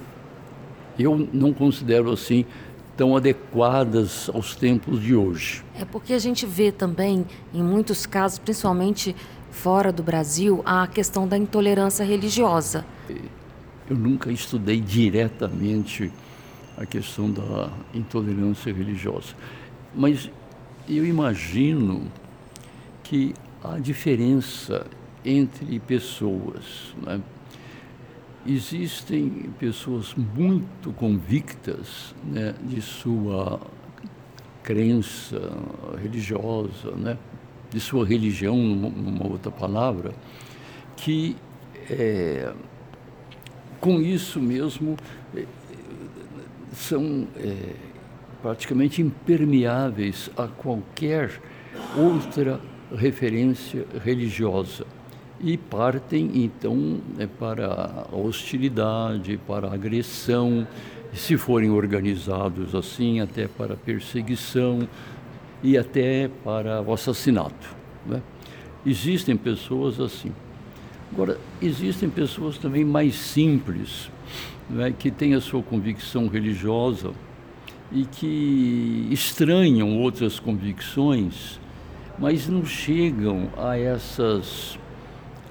eu 0.97 1.27
não 1.33 1.53
considero 1.53 2.11
assim 2.11 2.45
tão 2.95 3.15
adequadas 3.15 4.29
aos 4.33 4.55
tempos 4.55 5.01
de 5.01 5.15
hoje. 5.15 5.63
É 5.75 5.85
porque 5.85 6.13
a 6.13 6.19
gente 6.19 6.45
vê 6.45 6.71
também, 6.71 7.25
em 7.53 7.63
muitos 7.63 8.05
casos, 8.05 8.39
principalmente 8.39 9.15
fora 9.51 9.91
do 9.91 10.03
Brasil, 10.03 10.61
a 10.65 10.87
questão 10.87 11.27
da 11.27 11.37
intolerância 11.37 12.03
religiosa. 12.03 12.85
Eu 13.89 13.95
nunca 13.95 14.31
estudei 14.31 14.79
diretamente 14.79 16.11
a 16.77 16.85
questão 16.85 17.29
da 17.29 17.69
intolerância 17.93 18.73
religiosa, 18.73 19.35
mas 19.93 20.29
eu 20.89 21.05
imagino 21.05 22.11
que 23.03 23.33
há 23.63 23.77
diferença 23.77 24.85
entre 25.23 25.79
pessoas. 25.79 26.93
Né? 27.01 27.21
Existem 28.45 29.29
pessoas 29.57 30.13
muito 30.15 30.91
convictas 30.93 32.13
né, 32.25 32.53
de 32.61 32.81
sua 32.81 33.61
crença 34.61 35.39
religiosa, 36.01 36.91
né, 36.91 37.17
de 37.71 37.79
sua 37.79 38.05
religião, 38.05 38.57
numa 38.57 39.25
outra 39.25 39.49
palavra, 39.49 40.13
que 40.97 41.37
é, 41.89 42.53
com 43.79 44.01
isso 44.01 44.39
mesmo, 44.41 44.97
eh, 45.35 45.45
são 46.73 47.27
é, 47.37 47.73
praticamente 48.41 49.01
impermeáveis 49.01 50.29
a 50.37 50.47
qualquer 50.47 51.41
outra 51.97 52.59
referência 52.95 53.85
religiosa 54.03 54.85
e 55.43 55.57
partem 55.57 56.31
então 56.35 57.01
é, 57.19 57.27
para 57.27 58.05
a 58.11 58.15
hostilidade, 58.15 59.37
para 59.45 59.67
a 59.67 59.73
agressão, 59.73 60.65
se 61.13 61.37
forem 61.37 61.69
organizados 61.69 62.73
assim, 62.73 63.19
até 63.19 63.47
para 63.47 63.75
perseguição 63.75 64.87
e 65.61 65.77
até 65.77 66.29
para 66.43 66.81
o 66.81 66.93
assassinato. 66.93 67.75
Né? 68.05 68.21
Existem 68.85 69.35
pessoas 69.35 69.99
assim. 69.99 70.31
Agora, 71.11 71.37
existem 71.61 72.09
pessoas 72.09 72.57
também 72.57 72.83
mais 72.83 73.13
simples, 73.13 74.09
é, 74.79 74.91
que 74.91 75.11
têm 75.11 75.35
a 75.35 75.41
sua 75.41 75.61
convicção 75.61 76.27
religiosa 76.27 77.11
e 77.91 78.05
que 78.05 79.07
estranham 79.11 79.99
outras 79.99 80.39
convicções, 80.39 81.59
mas 82.17 82.47
não 82.47 82.65
chegam 82.65 83.49
a, 83.55 83.77
essas, 83.77 84.79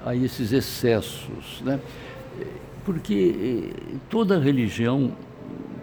a 0.05 0.15
esses 0.15 0.51
excessos. 0.51 1.61
Né? 1.61 1.79
Porque 2.85 3.71
eh, 3.73 3.95
toda 4.09 4.39
religião, 4.39 5.15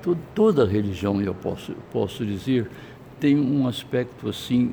to, 0.03 0.17
toda 0.35 0.67
religião, 0.67 1.21
eu 1.21 1.35
posso, 1.35 1.73
posso 1.93 2.25
dizer, 2.25 2.71
tem 3.19 3.39
um 3.39 3.67
aspecto 3.67 4.29
assim 4.29 4.73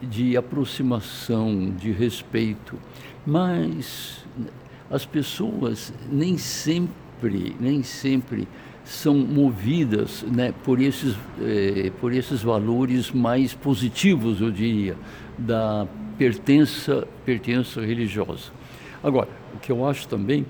de 0.00 0.36
aproximação, 0.36 1.70
de 1.70 1.90
respeito. 1.92 2.76
Mas 3.26 4.24
as 4.90 5.04
pessoas 5.04 5.92
nem 6.10 6.36
sempre, 6.38 7.54
nem 7.60 7.82
sempre 7.82 8.48
são 8.90 9.14
movidas 9.14 10.24
né, 10.24 10.52
por, 10.64 10.80
esses, 10.80 11.14
eh, 11.40 11.92
por 12.00 12.12
esses 12.12 12.42
valores 12.42 13.12
mais 13.12 13.54
positivos, 13.54 14.40
eu 14.40 14.50
diria, 14.50 14.96
da 15.38 15.86
pertença, 16.18 17.06
pertença 17.24 17.80
religiosa. 17.80 18.50
Agora, 19.00 19.28
o 19.54 19.60
que 19.60 19.70
eu 19.70 19.86
acho 19.86 20.08
também 20.08 20.44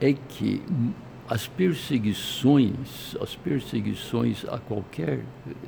é 0.00 0.12
que 0.28 0.60
as 1.28 1.46
perseguições, 1.46 3.16
as 3.20 3.36
perseguições 3.36 4.44
a 4.48 4.58
qualquer, 4.58 5.20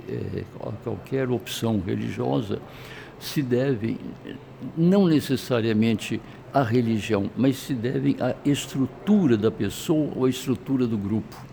eh, 0.08 0.42
a 0.60 0.72
qualquer 0.82 1.30
opção 1.30 1.80
religiosa 1.80 2.60
se 3.20 3.40
devem 3.42 3.96
não 4.76 5.06
necessariamente 5.06 6.20
à 6.52 6.64
religião, 6.64 7.30
mas 7.36 7.58
se 7.58 7.74
devem 7.74 8.16
à 8.18 8.34
estrutura 8.44 9.36
da 9.36 9.52
pessoa 9.52 10.10
ou 10.16 10.24
à 10.24 10.28
estrutura 10.28 10.84
do 10.84 10.98
grupo. 10.98 11.47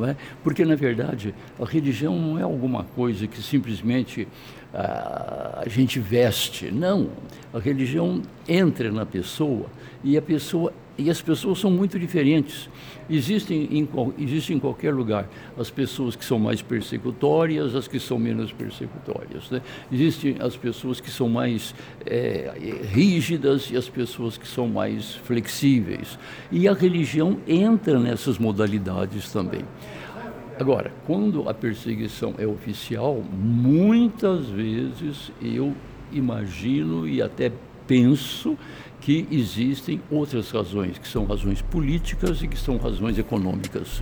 É? 0.00 0.16
Porque, 0.42 0.64
na 0.64 0.74
verdade, 0.74 1.34
a 1.60 1.64
religião 1.64 2.18
não 2.18 2.38
é 2.38 2.42
alguma 2.42 2.84
coisa 2.84 3.26
que 3.26 3.42
simplesmente 3.42 4.26
ah, 4.72 5.62
a 5.66 5.68
gente 5.68 6.00
veste. 6.00 6.70
Não. 6.70 7.10
A 7.52 7.58
religião 7.58 8.22
entra 8.48 8.90
na 8.90 9.04
pessoa 9.04 9.66
e 10.02 10.16
a 10.16 10.22
pessoa 10.22 10.72
e 10.96 11.10
as 11.10 11.20
pessoas 11.20 11.58
são 11.58 11.70
muito 11.70 11.98
diferentes. 11.98 12.68
Existem 13.08 13.68
em, 13.70 13.88
existem 14.18 14.56
em 14.56 14.60
qualquer 14.60 14.94
lugar 14.94 15.28
as 15.58 15.70
pessoas 15.70 16.16
que 16.16 16.24
são 16.24 16.38
mais 16.38 16.62
persecutórias, 16.62 17.74
as 17.74 17.88
que 17.88 17.98
são 17.98 18.18
menos 18.18 18.52
persecutórias. 18.52 19.50
Né? 19.50 19.60
Existem 19.90 20.36
as 20.40 20.56
pessoas 20.56 21.00
que 21.00 21.10
são 21.10 21.28
mais 21.28 21.74
é, 22.06 22.52
rígidas 22.92 23.70
e 23.70 23.76
as 23.76 23.88
pessoas 23.88 24.36
que 24.36 24.46
são 24.46 24.68
mais 24.68 25.14
flexíveis. 25.16 26.18
E 26.50 26.68
a 26.68 26.72
religião 26.72 27.38
entra 27.46 27.98
nessas 27.98 28.38
modalidades 28.38 29.32
também. 29.32 29.64
Agora, 30.58 30.92
quando 31.06 31.48
a 31.48 31.54
perseguição 31.54 32.34
é 32.38 32.46
oficial, 32.46 33.22
muitas 33.32 34.48
vezes 34.48 35.32
eu 35.40 35.74
imagino 36.12 37.08
e 37.08 37.22
até 37.22 37.50
penso 37.86 38.56
que 39.02 39.26
existem 39.32 40.00
outras 40.08 40.50
razões, 40.52 40.96
que 40.96 41.08
são 41.08 41.24
razões 41.24 41.60
políticas 41.60 42.40
e 42.40 42.46
que 42.46 42.56
são 42.56 42.76
razões 42.76 43.18
econômicas. 43.18 44.00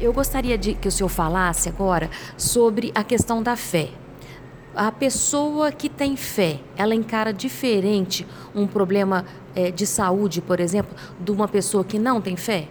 Eu 0.00 0.12
gostaria 0.12 0.56
de 0.56 0.74
que 0.74 0.88
o 0.88 0.90
senhor 0.90 1.10
falasse 1.10 1.68
agora 1.68 2.10
sobre 2.36 2.90
a 2.94 3.04
questão 3.04 3.42
da 3.42 3.54
fé. 3.54 3.90
A 4.74 4.90
pessoa 4.90 5.70
que 5.70 5.90
tem 5.90 6.16
fé, 6.16 6.58
ela 6.74 6.94
encara 6.94 7.30
diferente 7.30 8.26
um 8.54 8.66
problema 8.66 9.26
é, 9.54 9.70
de 9.70 9.86
saúde, 9.86 10.40
por 10.40 10.60
exemplo, 10.60 10.96
de 11.20 11.30
uma 11.30 11.46
pessoa 11.46 11.84
que 11.84 11.98
não 11.98 12.22
tem 12.22 12.36
fé? 12.36 12.68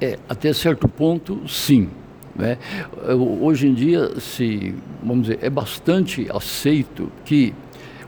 É, 0.00 0.18
até 0.28 0.52
certo 0.52 0.88
ponto, 0.88 1.46
sim. 1.48 1.90
Né? 2.34 2.58
Hoje 3.40 3.66
em 3.66 3.74
dia, 3.74 4.18
se, 4.20 4.74
vamos 5.02 5.28
dizer, 5.28 5.38
é 5.42 5.50
bastante 5.50 6.26
aceito 6.30 7.10
que 7.24 7.54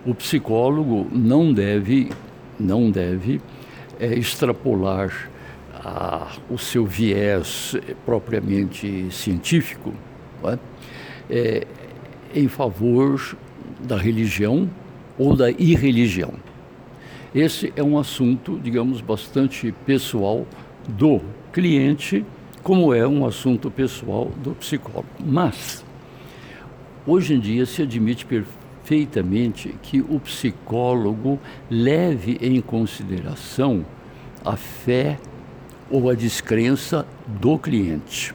o 0.07 0.15
psicólogo 0.15 1.07
não 1.13 1.53
deve, 1.53 2.11
não 2.59 2.91
deve 2.91 3.41
é, 4.01 4.15
extrapolar 4.15 5.31
a, 5.75 6.29
o 6.49 6.59
seu 6.59 6.85
viés 6.87 7.77
propriamente 8.05 9.09
científico 9.11 9.93
é? 10.49 10.59
É, 11.31 11.67
em 12.35 12.49
favor 12.49 13.37
da 13.81 13.97
religião 13.97 14.69
ou 15.19 15.37
da 15.37 15.51
irreligião. 15.51 16.33
Esse 17.35 17.73
é 17.77 17.83
um 17.83 17.99
assunto, 17.99 18.59
digamos, 18.63 19.01
bastante 19.01 19.73
pessoal 19.87 20.47
do 20.89 21.21
cliente, 21.53 22.25
como 22.63 22.95
é 22.95 23.07
um 23.07 23.27
assunto 23.27 23.71
pessoal 23.71 24.31
do 24.43 24.53
psicólogo. 24.53 25.07
Mas, 25.19 25.85
hoje 27.07 27.35
em 27.35 27.41
dia, 27.41 27.67
se 27.67 27.83
admite 27.83 28.25
perfeitamente 28.25 29.75
que 29.83 30.01
o 30.01 30.21
psicólogo 30.21 31.41
leve 31.69 32.39
em 32.41 32.61
consideração 32.61 33.85
a 34.45 34.57
fé 34.57 35.19
ou 35.91 36.09
a 36.09 36.15
descrença 36.15 37.07
do 37.27 37.59
cliente. 37.59 38.35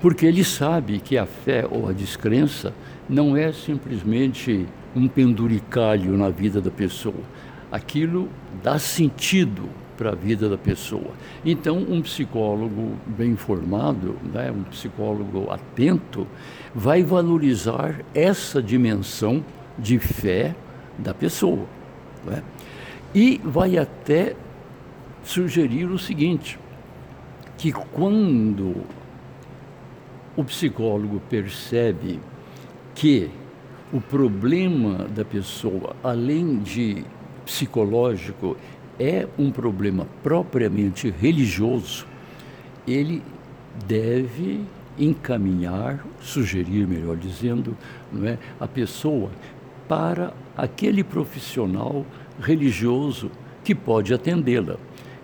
Porque 0.00 0.24
ele 0.24 0.44
sabe 0.44 1.00
que 1.00 1.18
a 1.18 1.26
fé 1.26 1.66
ou 1.68 1.88
a 1.88 1.92
descrença 1.92 2.72
não 3.08 3.36
é 3.36 3.52
simplesmente 3.52 4.64
um 4.94 5.08
penduricalho 5.08 6.16
na 6.16 6.30
vida 6.30 6.60
da 6.60 6.70
pessoa. 6.70 7.22
Aquilo 7.70 8.28
dá 8.62 8.78
sentido 8.78 9.68
para 9.98 10.12
a 10.12 10.14
vida 10.14 10.48
da 10.48 10.56
pessoa. 10.56 11.10
Então, 11.44 11.76
um 11.76 12.00
psicólogo 12.00 12.92
bem 13.04 13.32
informado, 13.32 14.16
né, 14.32 14.50
um 14.50 14.62
psicólogo 14.62 15.50
atento, 15.50 16.26
vai 16.72 17.02
valorizar 17.02 18.00
essa 18.14 18.62
dimensão 18.62 19.44
de 19.76 19.98
fé 19.98 20.54
da 20.96 21.12
pessoa. 21.12 21.66
Né? 22.24 22.42
E 23.12 23.40
vai 23.44 23.76
até 23.76 24.36
sugerir 25.24 25.86
o 25.86 25.98
seguinte: 25.98 26.58
que 27.56 27.72
quando 27.72 28.84
o 30.36 30.44
psicólogo 30.44 31.20
percebe 31.28 32.20
que 32.94 33.28
o 33.92 34.00
problema 34.00 35.06
da 35.08 35.24
pessoa, 35.24 35.96
além 36.04 36.58
de 36.58 37.04
psicológico, 37.44 38.56
é 38.98 39.26
um 39.38 39.50
problema 39.50 40.06
propriamente 40.22 41.10
religioso, 41.10 42.06
ele 42.86 43.22
deve 43.86 44.60
encaminhar, 44.98 46.04
sugerir, 46.20 46.86
melhor 46.86 47.16
dizendo, 47.16 47.76
não 48.12 48.26
é, 48.26 48.38
a 48.58 48.66
pessoa 48.66 49.30
para 49.86 50.34
aquele 50.56 51.04
profissional 51.04 52.04
religioso 52.40 53.30
que 53.62 53.74
pode 53.74 54.12
atendê-la, 54.12 54.76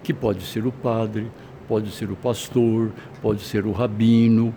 que 0.02 0.14
pode 0.14 0.44
ser 0.44 0.66
o 0.66 0.72
padre, 0.72 1.30
pode 1.66 1.90
ser 1.90 2.10
o 2.10 2.16
pastor, 2.16 2.92
pode 3.20 3.42
ser 3.42 3.66
o 3.66 3.72
rabino, 3.72 4.54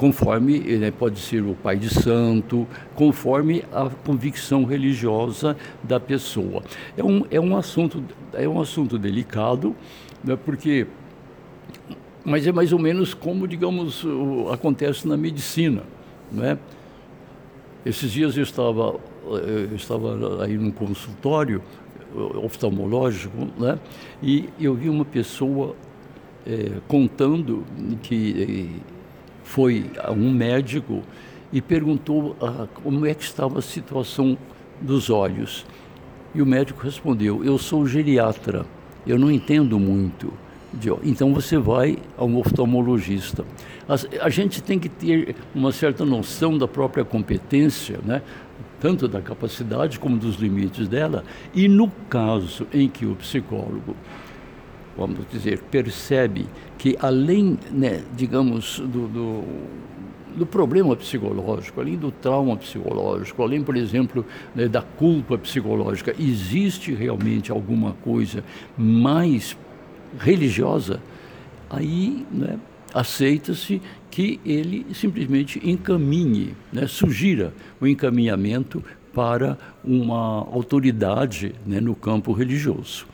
conforme 0.00 0.60
né, 0.78 0.90
pode 0.90 1.20
ser 1.20 1.42
o 1.42 1.54
pai 1.54 1.76
de 1.76 1.90
santo, 1.90 2.66
conforme 2.94 3.62
a 3.70 3.90
convicção 3.90 4.64
religiosa 4.64 5.54
da 5.82 6.00
pessoa. 6.00 6.62
É 6.96 7.04
um, 7.04 7.26
é 7.30 7.38
um, 7.38 7.54
assunto, 7.54 8.02
é 8.32 8.48
um 8.48 8.58
assunto 8.58 8.98
delicado, 8.98 9.76
né, 10.24 10.38
porque 10.42 10.86
mas 12.24 12.46
é 12.46 12.52
mais 12.52 12.72
ou 12.72 12.78
menos 12.78 13.12
como, 13.12 13.46
digamos, 13.46 14.02
o, 14.02 14.48
acontece 14.50 15.06
na 15.06 15.18
medicina, 15.18 15.82
não 16.32 16.44
é? 16.44 16.58
Esses 17.84 18.10
dias 18.10 18.38
eu 18.38 18.42
estava, 18.42 18.98
eu 19.26 19.76
estava 19.76 20.42
aí 20.42 20.56
num 20.56 20.70
consultório 20.70 21.62
oftalmológico, 22.42 23.48
né? 23.58 23.78
E 24.22 24.48
eu 24.58 24.74
vi 24.74 24.88
uma 24.88 25.04
pessoa 25.04 25.74
é, 26.46 26.72
contando 26.88 27.64
que 28.02 28.80
foi 29.50 29.90
a 29.98 30.12
um 30.12 30.30
médico 30.30 31.02
e 31.52 31.60
perguntou 31.60 32.36
ah, 32.40 32.68
como 32.84 33.04
é 33.04 33.12
que 33.12 33.24
estava 33.24 33.58
a 33.58 33.62
situação 33.62 34.38
dos 34.80 35.10
olhos. 35.10 35.66
E 36.32 36.40
o 36.40 36.46
médico 36.46 36.80
respondeu: 36.84 37.44
Eu 37.44 37.58
sou 37.58 37.84
geriatra, 37.84 38.64
eu 39.04 39.18
não 39.18 39.28
entendo 39.28 39.78
muito. 39.78 40.32
Então 41.02 41.34
você 41.34 41.58
vai 41.58 41.98
a 42.16 42.24
um 42.24 42.38
oftalmologista. 42.38 43.44
A, 43.88 44.24
a 44.24 44.30
gente 44.30 44.62
tem 44.62 44.78
que 44.78 44.88
ter 44.88 45.34
uma 45.52 45.72
certa 45.72 46.04
noção 46.04 46.56
da 46.56 46.68
própria 46.68 47.04
competência, 47.04 47.98
né? 48.04 48.22
tanto 48.78 49.08
da 49.08 49.20
capacidade 49.20 49.98
como 49.98 50.16
dos 50.16 50.36
limites 50.36 50.86
dela. 50.86 51.24
E 51.52 51.66
no 51.66 51.90
caso 52.08 52.68
em 52.72 52.88
que 52.88 53.04
o 53.04 53.16
psicólogo 53.16 53.96
vamos 55.06 55.24
dizer, 55.32 55.60
percebe 55.70 56.46
que 56.76 56.94
além, 57.00 57.58
né, 57.70 58.02
digamos, 58.14 58.78
do, 58.80 59.08
do, 59.08 59.44
do, 60.36 60.46
problema 60.46 60.94
psicológico, 60.94 61.80
além 61.80 61.96
do 61.96 62.10
trauma 62.10 62.54
psicológico, 62.58 63.42
além, 63.42 63.62
por 63.62 63.76
exemplo, 63.76 64.26
né, 64.54 64.68
da 64.68 64.82
culpa 64.82 65.38
psicológica, 65.38 66.14
existe 66.18 66.92
realmente 66.92 67.50
alguma 67.50 67.92
coisa 68.04 68.44
mais 68.76 69.56
religiosa, 70.18 71.00
aí 71.70 72.26
né, 72.30 72.58
aceita-se 72.92 73.80
que 74.10 74.38
ele 74.44 74.86
simplesmente 74.92 75.66
encaminhe, 75.66 76.54
né, 76.70 76.86
sugira 76.86 77.54
o 77.80 77.86
encaminhamento 77.86 78.84
para 79.14 79.56
uma 79.82 80.46
autoridade 80.52 81.54
né, 81.66 81.80
no 81.80 81.94
campo 81.94 82.32
religioso. 82.32 83.06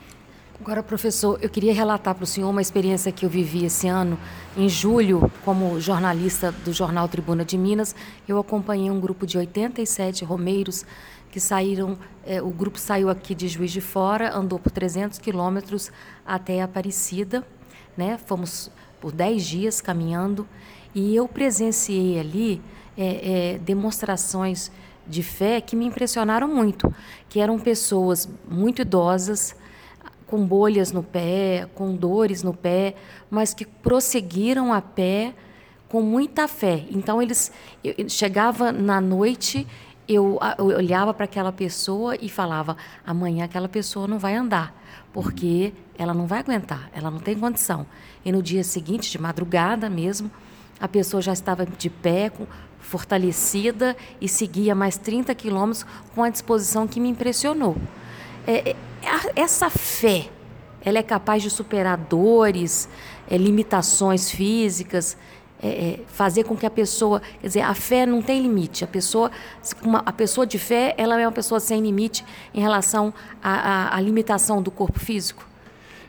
Agora, 0.67 0.83
professor, 0.83 1.39
eu 1.41 1.49
queria 1.49 1.73
relatar 1.73 2.13
para 2.13 2.25
o 2.25 2.27
senhor 2.27 2.51
uma 2.51 2.61
experiência 2.61 3.13
que 3.13 3.25
eu 3.25 3.31
vivi 3.31 3.65
esse 3.65 3.87
ano. 3.87 4.19
Em 4.57 4.69
julho, 4.69 5.31
como 5.45 5.81
jornalista 5.81 6.51
do 6.51 6.73
jornal 6.73 7.07
Tribuna 7.07 7.45
de 7.45 7.57
Minas, 7.57 7.95
eu 8.27 8.37
acompanhei 8.37 8.91
um 8.91 8.99
grupo 8.99 9.25
de 9.25 9.39
87 9.39 10.25
romeiros 10.25 10.85
que 11.31 11.39
saíram. 11.39 11.97
É, 12.27 12.43
o 12.43 12.51
grupo 12.51 12.81
saiu 12.81 13.09
aqui 13.09 13.33
de 13.33 13.47
Juiz 13.47 13.71
de 13.71 13.81
Fora, 13.81 14.37
andou 14.37 14.59
por 14.59 14.73
300 14.73 15.21
quilômetros 15.21 15.93
até 16.27 16.61
Aparecida. 16.61 17.47
Né? 17.97 18.19
Fomos 18.27 18.69
por 19.01 19.13
10 19.13 19.45
dias 19.45 19.81
caminhando 19.81 20.49
e 20.93 21.15
eu 21.15 21.29
presenciei 21.29 22.19
ali 22.19 22.61
é, 22.99 23.55
é, 23.55 23.59
demonstrações 23.59 24.73
de 25.07 25.23
fé 25.23 25.61
que 25.61 25.77
me 25.77 25.87
impressionaram 25.87 26.49
muito, 26.49 26.93
que 27.29 27.39
eram 27.39 27.57
pessoas 27.57 28.29
muito 28.51 28.83
idosas 28.83 29.55
com 30.27 30.45
bolhas 30.45 30.93
no 30.93 31.03
pé, 31.03 31.69
com 31.75 31.95
dores 31.95 32.43
no 32.43 32.53
pé, 32.53 32.95
mas 33.31 33.55
que 33.55 33.65
prosseguiram 33.65 34.73
a 34.73 34.81
pé 34.81 35.35
com 35.89 36.03
muita 36.03 36.49
fé. 36.49 36.85
Então 36.91 37.23
eles 37.23 37.53
eu, 37.83 38.09
chegava 38.09 38.73
na 38.73 39.01
noite, 39.01 39.67
eu, 40.09 40.39
eu 40.59 40.67
olhava 40.67 41.15
para 41.15 41.25
aquela 41.25 41.53
pessoa 41.53 42.17
e 42.21 42.29
falava: 42.29 42.77
amanhã 43.07 43.45
aquela 43.45 43.69
pessoa 43.69 44.09
não 44.09 44.19
vai 44.19 44.35
andar, 44.35 44.75
porque 45.13 45.73
ela 45.97 46.13
não 46.13 46.27
vai 46.27 46.41
aguentar, 46.41 46.91
ela 46.93 47.11
não 47.11 47.19
tem 47.19 47.39
condição. 47.39 47.87
E 48.25 48.33
no 48.33 48.43
dia 48.43 48.65
seguinte, 48.65 49.11
de 49.11 49.21
madrugada 49.21 49.89
mesmo, 49.89 50.31
a 50.81 50.89
pessoa 50.89 51.23
já 51.23 51.33
estava 51.33 51.65
de 51.65 51.89
pé, 51.89 52.31
fortalecida 52.81 53.97
e 54.21 54.29
seguia 54.29 54.75
mais 54.75 54.97
30 54.97 55.35
quilômetros 55.35 55.87
com 56.15 56.23
a 56.23 56.31
disposição 56.31 56.87
que 56.87 57.01
me 57.01 57.09
impressionou. 57.09 57.77
É, 58.47 58.71
é 58.71 58.77
essa 59.35 59.69
fé, 59.69 60.29
ela 60.85 60.99
é 60.99 61.03
capaz 61.03 61.43
de 61.43 61.51
superar 61.51 61.97
dores, 61.97 62.89
é, 63.29 63.37
limitações 63.37 64.31
físicas, 64.31 65.17
é, 65.63 65.69
é, 65.69 66.01
fazer 66.07 66.45
com 66.45 66.55
que 66.55 66.67
a 66.67 66.71
pessoa, 66.71 67.21
quer 67.41 67.47
dizer, 67.47 67.61
a 67.63 67.75
fé 67.75 68.05
não 68.05 68.21
tem 68.21 68.43
limite. 68.43 68.85
A 68.85 68.87
pessoa, 68.87 69.31
uma, 69.83 70.03
a 70.05 70.13
pessoa 70.13 70.47
de 70.47 70.59
fé, 70.59 70.95
ela 70.99 71.21
é 71.21 71.27
uma 71.27 71.33
pessoa 71.33 71.59
sem 71.59 71.81
limite 71.81 72.25
em 72.53 72.61
relação 72.61 73.13
à, 73.43 73.99
limitação 74.01 74.63
do 74.63 74.71
corpo 74.71 75.01
físico. 75.01 75.49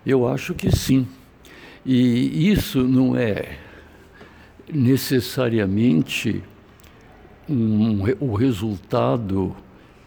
Eu 0.06 0.28
acho 0.28 0.54
que 0.54 0.76
sim. 0.76 1.08
E 1.86 2.52
isso 2.52 2.84
não 2.84 3.16
é 3.16 3.58
necessariamente 4.72 6.44
um, 7.50 8.04
o 8.20 8.36
resultado 8.36 9.56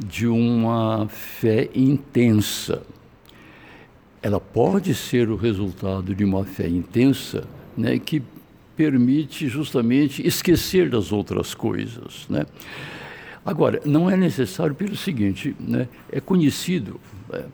de 0.05 0.27
uma 0.27 1.07
fé 1.09 1.69
intensa. 1.75 2.83
Ela 4.23 4.41
pode 4.41 4.95
ser 4.95 5.29
o 5.31 5.37
resultado 5.37 6.15
de 6.15 6.25
uma 6.25 6.45
fé 6.45 6.69
intensa 6.69 7.47
né, 7.77 7.99
que 7.99 8.23
permite 8.77 9.47
justamente 9.47 10.27
esquecer 10.27 10.89
das 10.89 11.13
outras 11.13 11.55
coisas. 11.55 12.27
Né? 12.29 12.47
Agora, 13.45 13.81
não 13.85 14.11
é 14.11 14.17
necessário 14.17 14.75
pelo 14.75 14.97
seguinte: 14.97 15.55
né, 15.61 15.87
é 16.11 16.21
conhecido 16.21 16.99
é, 17.33 17.45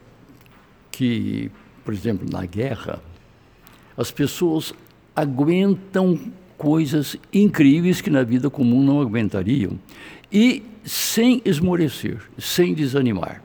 que, 0.90 1.50
por 1.84 1.92
exemplo, 1.92 2.28
na 2.30 2.46
guerra, 2.46 3.00
as 3.96 4.10
pessoas 4.10 4.72
aguentam 5.14 6.18
coisas 6.56 7.16
incríveis 7.32 8.00
que 8.00 8.10
na 8.10 8.22
vida 8.22 8.48
comum 8.48 8.82
não 8.82 9.00
aguentariam. 9.00 9.78
E 10.32 10.62
sem 10.86 11.42
esmorecer, 11.44 12.22
sem 12.38 12.72
desanimar. 12.72 13.42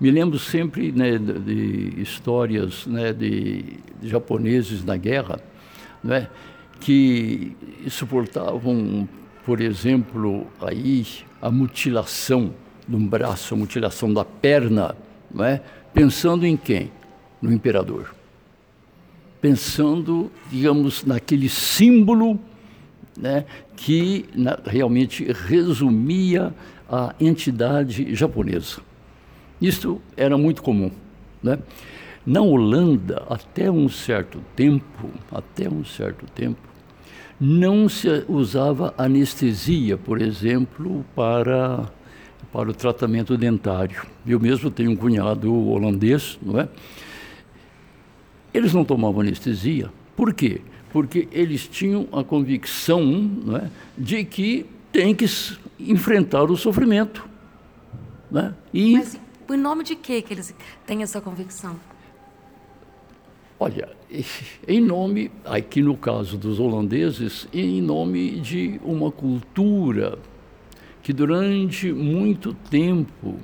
Me 0.00 0.10
lembro 0.10 0.38
sempre 0.38 0.90
né, 0.90 1.18
de, 1.18 2.00
histórias 2.00 2.86
né, 2.86 3.12
de, 3.12 3.78
japoneses 4.02 4.82
na 4.82 4.96
guerra, 4.96 5.38
né, 6.02 6.28
que 6.80 7.54
suportavam, 7.88 9.08
por 9.44 9.60
exemplo, 9.60 10.46
aí 10.60 11.06
a 11.40 11.50
mutilação 11.50 12.52
de 12.88 12.96
um 12.96 13.06
braço, 13.06 13.54
a 13.54 13.56
mutilação 13.56 14.12
da 14.12 14.24
perna, 14.24 14.96
né, 15.32 15.60
pensando 15.92 16.46
em 16.46 16.56
quem? 16.56 16.90
No 17.40 17.52
imperador. 17.52 18.14
Pensando, 19.40 20.32
digamos, 20.50 21.04
naquele 21.04 21.48
símbolo 21.48 22.40
né, 23.16 23.44
que 23.76 24.26
na, 24.34 24.58
realmente 24.64 25.24
resumia 25.32 26.54
a 26.88 27.14
entidade 27.20 28.14
japonesa. 28.14 28.80
Isso 29.60 30.00
era 30.16 30.36
muito 30.36 30.62
comum. 30.62 30.90
Né? 31.42 31.58
Na 32.24 32.40
Holanda, 32.40 33.24
até 33.28 33.70
um 33.70 33.88
certo 33.88 34.40
tempo, 34.54 35.10
até 35.30 35.68
um 35.68 35.84
certo 35.84 36.26
tempo, 36.26 36.60
não 37.40 37.88
se 37.88 38.24
usava 38.28 38.94
anestesia, 38.96 39.96
por 39.96 40.22
exemplo, 40.22 41.04
para, 41.16 41.90
para 42.52 42.70
o 42.70 42.72
tratamento 42.72 43.36
dentário. 43.36 44.06
Eu 44.24 44.38
mesmo 44.38 44.70
tenho 44.70 44.92
um 44.92 44.96
cunhado 44.96 45.52
holandês, 45.52 46.38
não 46.40 46.60
é? 46.60 46.68
Eles 48.54 48.72
não 48.72 48.84
tomavam 48.84 49.22
anestesia. 49.22 49.90
Por 50.14 50.32
quê? 50.32 50.60
Porque 50.92 51.28
eles 51.32 51.66
tinham 51.66 52.06
a 52.12 52.22
convicção 52.22 53.30
é, 53.62 53.68
de 53.96 54.24
que 54.24 54.66
tem 54.92 55.14
que 55.14 55.24
enfrentar 55.80 56.44
o 56.44 56.56
sofrimento. 56.56 57.26
Né? 58.30 58.54
E 58.72 58.92
Mas 58.92 59.18
em 59.50 59.56
nome 59.56 59.84
de 59.84 59.96
quê 59.96 60.22
que 60.22 60.32
eles 60.32 60.54
têm 60.86 61.02
essa 61.02 61.20
convicção? 61.20 61.76
Olha, 63.58 63.88
em 64.66 64.80
nome, 64.80 65.30
aqui 65.44 65.82
no 65.82 65.96
caso 65.96 66.36
dos 66.36 66.58
holandeses, 66.58 67.46
em 67.52 67.80
nome 67.80 68.40
de 68.40 68.80
uma 68.84 69.10
cultura 69.10 70.18
que 71.02 71.12
durante 71.12 71.92
muito 71.92 72.54
tempo 72.70 73.38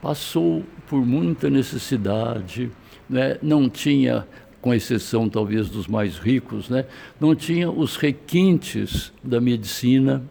passou 0.00 0.64
por 0.86 1.04
muita 1.04 1.48
necessidade, 1.48 2.70
né? 3.08 3.38
não 3.42 3.68
tinha, 3.68 4.26
com 4.64 4.72
exceção 4.72 5.28
talvez 5.28 5.68
dos 5.68 5.86
mais 5.86 6.16
ricos, 6.16 6.70
né? 6.70 6.86
não 7.20 7.34
tinha 7.34 7.70
os 7.70 7.96
requintes 7.96 9.12
da 9.22 9.38
medicina. 9.38 10.24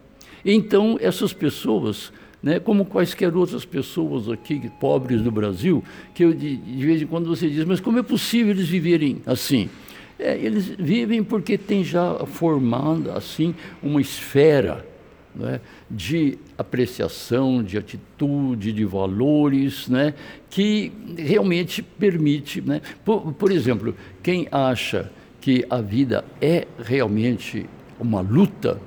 Então, 0.44 0.98
essas 1.00 1.32
pessoas 1.32 2.12
né, 2.42 2.58
como 2.58 2.84
quaisquer 2.84 3.34
outras 3.36 3.64
pessoas 3.64 4.28
aqui, 4.28 4.68
pobres 4.80 5.22
do 5.22 5.30
Brasil, 5.30 5.84
que 6.12 6.24
eu, 6.24 6.34
de, 6.34 6.56
de, 6.56 6.84
vez 6.84 7.00
em 7.00 7.06
quando 7.06 7.28
você 7.28 7.48
diz, 7.48 7.64
mas 7.64 7.78
como 7.78 8.00
é 8.00 8.02
possível 8.02 8.50
eles 8.50 8.66
viverem 8.66 9.22
assim? 9.24 9.70
É, 10.18 10.36
eles 10.36 10.66
vivem 10.66 11.22
porque 11.22 11.56
tem 11.56 11.84
já 11.84 12.26
formada 12.26 13.12
assim 13.12 13.54
uma 13.80 14.00
esfera 14.00 14.84
né, 15.32 15.60
de 15.88 16.38
apreciação, 16.56 17.62
de 17.62 17.76
atitude, 17.76 18.72
de 18.72 18.84
valores, 18.84 19.88
né, 19.88 20.14
que 20.48 20.92
realmente 21.16 21.82
permite. 21.82 22.60
Né, 22.60 22.80
por, 23.04 23.32
por 23.32 23.50
exemplo, 23.50 23.94
quem 24.22 24.48
acha 24.50 25.10
que 25.40 25.64
a 25.68 25.80
vida 25.80 26.24
é 26.40 26.66
realmente 26.78 27.66
uma 27.98 28.20
luta, 28.20 28.80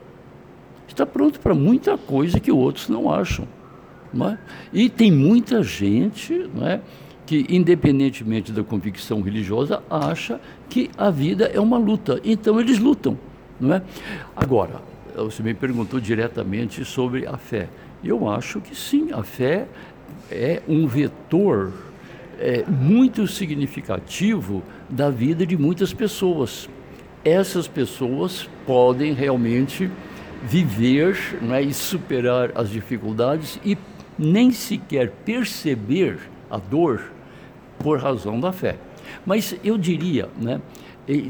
está 0.87 1.05
pronto 1.05 1.39
para 1.39 1.53
muita 1.53 1.97
coisa 1.97 2.39
que 2.39 2.51
outros 2.51 2.89
não 2.89 3.11
acham. 3.13 3.47
Não 4.13 4.29
é? 4.29 4.39
E 4.73 4.89
tem 4.89 5.11
muita 5.11 5.61
gente 5.61 6.49
não 6.53 6.65
é, 6.65 6.81
que, 7.25 7.45
independentemente 7.49 8.51
da 8.51 8.63
convicção 8.63 9.21
religiosa, 9.21 9.83
acha 9.89 10.39
que 10.69 10.89
a 10.97 11.09
vida 11.09 11.45
é 11.53 11.59
uma 11.59 11.77
luta. 11.77 12.19
Então 12.23 12.59
eles 12.59 12.79
lutam. 12.79 13.19
Não 13.59 13.75
é? 13.75 13.81
Agora, 14.35 14.81
você 15.23 15.41
me 15.43 15.53
perguntou 15.53 15.99
diretamente 15.99 16.83
sobre 16.85 17.25
a 17.25 17.37
fé. 17.37 17.69
Eu 18.03 18.29
acho 18.29 18.61
que 18.61 18.75
sim, 18.75 19.11
a 19.11 19.23
fé 19.23 19.67
é 20.31 20.61
um 20.67 20.87
vetor 20.87 21.73
é, 22.39 22.63
muito 22.67 23.27
significativo 23.27 24.63
da 24.89 25.09
vida 25.09 25.45
de 25.45 25.57
muitas 25.57 25.93
pessoas. 25.93 26.69
Essas 27.25 27.67
pessoas 27.67 28.49
podem 28.65 29.13
realmente 29.13 29.89
viver 30.43 31.17
é, 31.51 31.61
e 31.61 31.73
superar 31.73 32.51
as 32.55 32.69
dificuldades 32.69 33.59
e 33.65 33.77
nem 34.17 34.51
sequer 34.51 35.11
perceber 35.25 36.19
a 36.49 36.57
dor 36.57 37.11
por 37.79 37.99
razão 37.99 38.39
da 38.39 38.51
fé. 38.51 38.77
Mas 39.25 39.55
eu 39.63 39.77
diria, 39.77 40.29
né, 40.39 40.61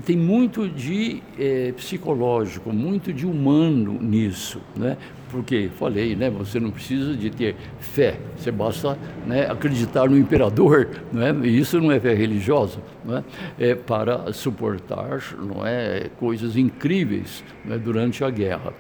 tem 0.04 0.18
muito 0.18 0.68
de 0.68 1.22
é, 1.38 1.72
psicológico, 1.72 2.74
muito 2.74 3.14
de 3.14 3.28
humano 3.28 4.02
nisso, 4.02 4.60
né? 4.76 4.98
Porque 5.30 5.70
falei, 5.78 6.16
né? 6.16 6.32
Você 6.32 6.60
não 6.60 6.72
precisa 6.72 7.16
de 7.16 7.30
ter 7.30 7.56
fé, 7.80 8.18
você 8.36 8.52
basta 8.52 8.98
né, 9.28 9.46
acreditar 9.50 10.10
no 10.10 10.18
imperador, 10.18 10.90
não 11.14 11.22
é? 11.22 11.32
E 11.48 11.60
isso 11.60 11.80
não 11.80 11.92
é 11.92 12.00
fé 12.00 12.16
religiosa, 12.16 12.80
não 13.06 13.18
é? 13.18 13.24
é 13.60 13.76
para 13.76 14.34
suportar, 14.34 15.22
não 15.38 15.66
é, 15.66 16.10
coisas 16.18 16.58
incríveis 16.58 17.44
é, 17.70 17.78
durante 17.78 18.24
a 18.24 18.32
guerra. 18.32 18.74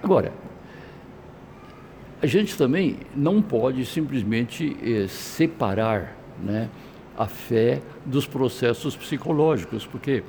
Agora, 0.00 0.32
a 2.22 2.26
gente 2.26 2.56
também 2.56 2.96
não 3.16 3.42
pode 3.42 3.84
simplesmente 3.84 4.76
eh, 4.82 5.06
separar 5.08 6.16
né, 6.42 6.70
a 7.16 7.26
fé 7.26 7.80
dos 8.04 8.26
processos 8.26 8.96
psicológicos, 8.96 9.86
porque 9.86 10.22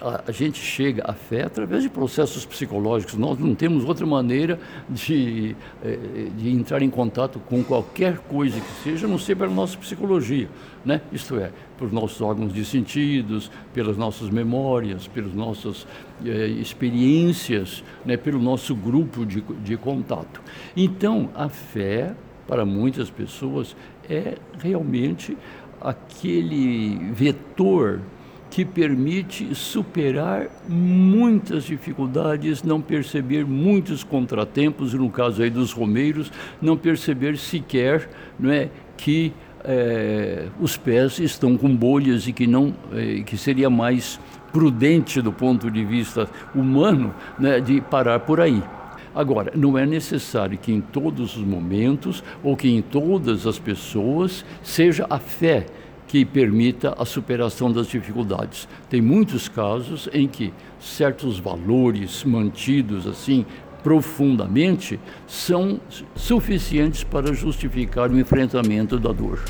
a, 0.00 0.24
a, 0.28 0.32
gente 0.32 0.58
chega 0.60 1.02
à 1.06 1.12
fé 1.12 1.42
através 1.44 1.82
de 1.82 1.88
processos 1.88 2.44
psicológicos. 2.44 3.14
Nós 3.14 3.38
não 3.38 3.54
temos 3.54 3.84
outra 3.84 4.06
maneira 4.06 4.58
de, 4.88 5.56
eh, 5.82 6.28
de 6.36 6.50
entrar 6.50 6.82
em 6.82 6.90
contato 6.90 7.38
com 7.40 7.62
qualquer 7.62 8.18
coisa 8.18 8.60
que 8.60 8.82
seja, 8.82 9.06
a 9.06 9.08
não 9.08 9.18
ser 9.18 9.36
pela 9.36 9.50
nossa 9.50 9.76
psicologia, 9.78 10.48
né? 10.84 11.00
isto 11.12 11.36
é, 11.38 11.50
pelos 11.78 11.92
nossos 11.92 12.20
órgãos 12.20 12.52
de 12.52 12.64
sentidos, 12.64 13.50
pelas 13.72 13.96
nossas 13.96 14.28
memórias, 14.30 15.06
pelas 15.08 15.32
nossas 15.32 15.86
eh, 16.24 16.48
experiências, 16.48 17.82
né? 18.04 18.16
pelo 18.16 18.40
nosso 18.40 18.74
grupo 18.74 19.24
de, 19.24 19.40
de 19.40 19.76
contato. 19.76 20.40
Então, 20.76 21.30
a 21.34 21.48
fé, 21.48 22.14
para 22.46 22.64
muitas 22.66 23.08
pessoas, 23.08 23.74
é 24.08 24.36
realmente 24.58 25.36
aquele 25.82 26.96
vetor 27.12 28.00
que 28.50 28.64
permite 28.66 29.54
superar 29.54 30.46
muitas 30.68 31.64
dificuldades, 31.64 32.62
não 32.62 32.82
perceber 32.82 33.46
muitos 33.46 34.04
contratempos, 34.04 34.92
no 34.92 35.08
caso 35.08 35.42
aí 35.42 35.48
dos 35.48 35.72
romeiros, 35.72 36.30
não 36.60 36.76
perceber 36.76 37.38
sequer 37.38 38.10
não 38.38 38.50
é, 38.50 38.68
que 38.96 39.32
é, 39.64 40.48
os 40.60 40.76
pés 40.76 41.18
estão 41.18 41.56
com 41.56 41.74
bolhas 41.74 42.26
e 42.28 42.32
que 42.32 42.46
não 42.46 42.74
é, 42.92 43.22
que 43.22 43.38
seria 43.38 43.70
mais 43.70 44.20
prudente 44.52 45.22
do 45.22 45.32
ponto 45.32 45.70
de 45.70 45.82
vista 45.82 46.28
humano 46.54 47.14
né, 47.38 47.58
de 47.58 47.80
parar 47.80 48.20
por 48.20 48.38
aí. 48.38 48.62
Agora, 49.14 49.52
não 49.54 49.76
é 49.76 49.84
necessário 49.84 50.58
que 50.58 50.72
em 50.72 50.80
todos 50.80 51.36
os 51.36 51.44
momentos 51.44 52.24
ou 52.42 52.56
que 52.56 52.68
em 52.68 52.80
todas 52.80 53.46
as 53.46 53.58
pessoas 53.58 54.44
seja 54.62 55.06
a 55.10 55.18
fé 55.18 55.66
que 56.08 56.24
permita 56.24 56.94
a 56.98 57.04
superação 57.04 57.72
das 57.72 57.86
dificuldades. 57.86 58.68
Tem 58.90 59.00
muitos 59.00 59.48
casos 59.48 60.08
em 60.12 60.28
que 60.28 60.52
certos 60.78 61.38
valores 61.38 62.24
mantidos 62.24 63.06
assim 63.06 63.46
profundamente 63.82 65.00
são 65.26 65.80
suficientes 66.14 67.02
para 67.02 67.32
justificar 67.32 68.10
o 68.10 68.18
enfrentamento 68.18 68.98
da 68.98 69.12
dor. 69.12 69.42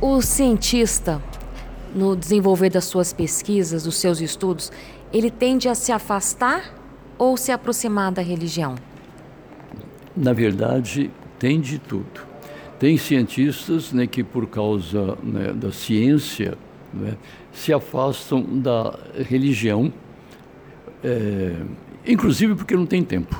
O 0.00 0.22
cientista, 0.22 1.20
no 1.94 2.16
desenvolver 2.16 2.70
das 2.70 2.84
suas 2.84 3.12
pesquisas, 3.12 3.84
dos 3.84 3.96
seus 3.96 4.20
estudos, 4.20 4.70
ele 5.12 5.30
tende 5.30 5.68
a 5.68 5.74
se 5.74 5.92
afastar 5.92 6.74
ou 7.18 7.36
se 7.36 7.50
aproximar 7.50 8.12
da 8.12 8.22
religião? 8.22 8.76
Na 10.16 10.32
verdade, 10.32 11.10
tem 11.38 11.60
de 11.60 11.78
tudo. 11.78 12.28
Tem 12.78 12.96
cientistas 12.96 13.92
né, 13.92 14.06
que, 14.06 14.22
por 14.22 14.46
causa 14.46 15.16
né, 15.22 15.52
da 15.52 15.72
ciência, 15.72 16.56
né, 16.92 17.16
se 17.52 17.72
afastam 17.72 18.42
da 18.42 18.96
religião, 19.28 19.92
é, 21.02 21.56
inclusive 22.06 22.54
porque 22.54 22.76
não 22.76 22.86
tem 22.86 23.02
tempo. 23.02 23.36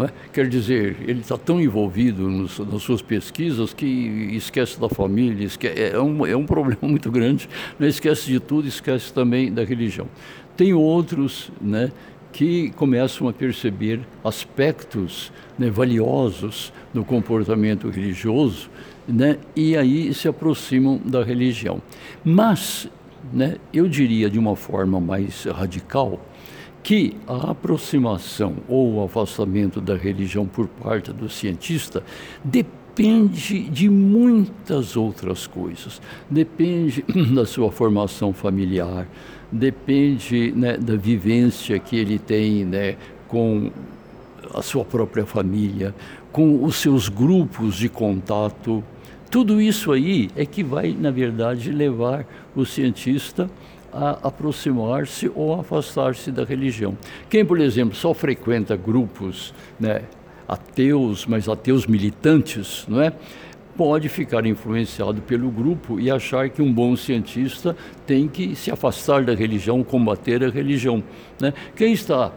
Né? 0.00 0.08
Quer 0.32 0.48
dizer, 0.48 0.96
ele 1.06 1.20
está 1.20 1.36
tão 1.36 1.60
envolvido 1.60 2.26
nos, 2.28 2.58
nas 2.58 2.82
suas 2.82 3.02
pesquisas 3.02 3.74
que 3.74 3.86
esquece 4.32 4.80
da 4.80 4.88
família, 4.88 5.44
esquece, 5.44 5.78
é, 5.78 6.00
um, 6.00 6.24
é 6.24 6.34
um 6.34 6.46
problema 6.46 6.80
muito 6.88 7.10
grande, 7.10 7.46
né? 7.78 7.86
esquece 7.86 8.26
de 8.26 8.40
tudo, 8.40 8.66
esquece 8.66 9.12
também 9.12 9.52
da 9.52 9.62
religião. 9.62 10.06
Tem 10.56 10.72
outros 10.72 11.52
né, 11.60 11.92
que 12.32 12.70
começam 12.70 13.28
a 13.28 13.32
perceber 13.32 14.00
aspectos 14.24 15.30
né, 15.58 15.68
valiosos 15.68 16.72
no 16.94 17.04
comportamento 17.04 17.90
religioso 17.90 18.70
né, 19.06 19.36
e 19.54 19.76
aí 19.76 20.14
se 20.14 20.28
aproximam 20.28 20.98
da 21.04 21.22
religião. 21.22 21.82
Mas, 22.24 22.88
né, 23.34 23.56
eu 23.70 23.86
diria 23.86 24.30
de 24.30 24.38
uma 24.38 24.56
forma 24.56 24.98
mais 24.98 25.44
radical, 25.44 26.18
que 26.82 27.16
a 27.26 27.50
aproximação 27.50 28.54
ou 28.68 28.94
o 28.94 29.04
afastamento 29.04 29.80
da 29.80 29.96
religião 29.96 30.46
por 30.46 30.66
parte 30.66 31.12
do 31.12 31.28
cientista 31.28 32.02
depende 32.42 33.68
de 33.68 33.88
muitas 33.88 34.96
outras 34.96 35.46
coisas. 35.46 36.00
Depende 36.28 37.04
da 37.34 37.44
sua 37.44 37.70
formação 37.70 38.32
familiar, 38.32 39.06
depende 39.52 40.52
né, 40.52 40.76
da 40.76 40.96
vivência 40.96 41.78
que 41.78 41.96
ele 41.96 42.18
tem 42.18 42.64
né, 42.64 42.96
com 43.28 43.70
a 44.54 44.62
sua 44.62 44.84
própria 44.84 45.24
família, 45.24 45.94
com 46.32 46.64
os 46.64 46.76
seus 46.76 47.08
grupos 47.08 47.76
de 47.76 47.88
contato. 47.88 48.82
Tudo 49.30 49.60
isso 49.60 49.92
aí 49.92 50.28
é 50.34 50.44
que 50.44 50.64
vai, 50.64 50.96
na 50.98 51.10
verdade, 51.10 51.70
levar 51.70 52.26
o 52.56 52.64
cientista 52.64 53.44
a 53.44 53.48
aproximar-se 53.92 55.30
ou 55.34 55.58
afastar-se 55.58 56.30
da 56.30 56.44
religião. 56.44 56.96
Quem, 57.28 57.44
por 57.44 57.60
exemplo, 57.60 57.94
só 57.94 58.14
frequenta 58.14 58.76
grupos 58.76 59.54
né, 59.78 60.02
ateus, 60.46 61.26
mas 61.26 61.48
ateus 61.48 61.86
militantes, 61.86 62.84
não 62.88 63.00
é? 63.00 63.12
pode 63.76 64.10
ficar 64.10 64.44
influenciado 64.44 65.22
pelo 65.22 65.50
grupo 65.50 65.98
e 65.98 66.10
achar 66.10 66.50
que 66.50 66.60
um 66.60 66.70
bom 66.70 66.94
cientista 66.96 67.74
tem 68.06 68.28
que 68.28 68.54
se 68.54 68.70
afastar 68.70 69.24
da 69.24 69.34
religião, 69.34 69.82
combater 69.82 70.44
a 70.44 70.50
religião. 70.50 71.02
Né? 71.40 71.54
Quem 71.74 71.94
está, 71.94 72.30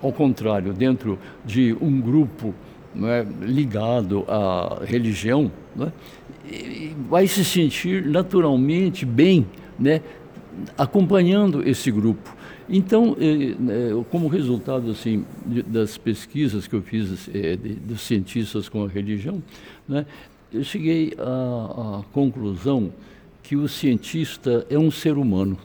ao 0.00 0.10
contrário, 0.10 0.72
dentro 0.72 1.18
de 1.44 1.76
um 1.82 2.00
grupo 2.00 2.54
é, 3.04 3.26
ligado 3.42 4.24
à 4.26 4.84
religião, 4.86 5.52
é, 5.78 5.90
vai 7.10 7.26
se 7.26 7.44
sentir 7.44 8.06
naturalmente 8.06 9.04
bem, 9.04 9.46
né, 9.78 10.00
acompanhando 10.76 11.66
esse 11.66 11.90
grupo. 11.90 12.34
Então, 12.68 13.16
eh, 13.20 13.52
eh, 13.52 14.04
como 14.10 14.26
resultado 14.26 14.90
assim 14.90 15.24
das 15.66 15.96
pesquisas 15.96 16.66
que 16.66 16.74
eu 16.74 16.82
fiz 16.82 17.28
eh, 17.32 17.56
dos 17.56 18.00
cientistas 18.00 18.68
com 18.68 18.84
a 18.84 18.88
religião, 18.88 19.42
né, 19.88 20.04
eu 20.52 20.64
cheguei 20.64 21.14
à, 21.18 22.00
à 22.00 22.02
conclusão 22.12 22.92
que 23.42 23.54
o 23.54 23.68
cientista 23.68 24.66
é 24.68 24.78
um 24.78 24.90
ser 24.90 25.16
humano. 25.16 25.56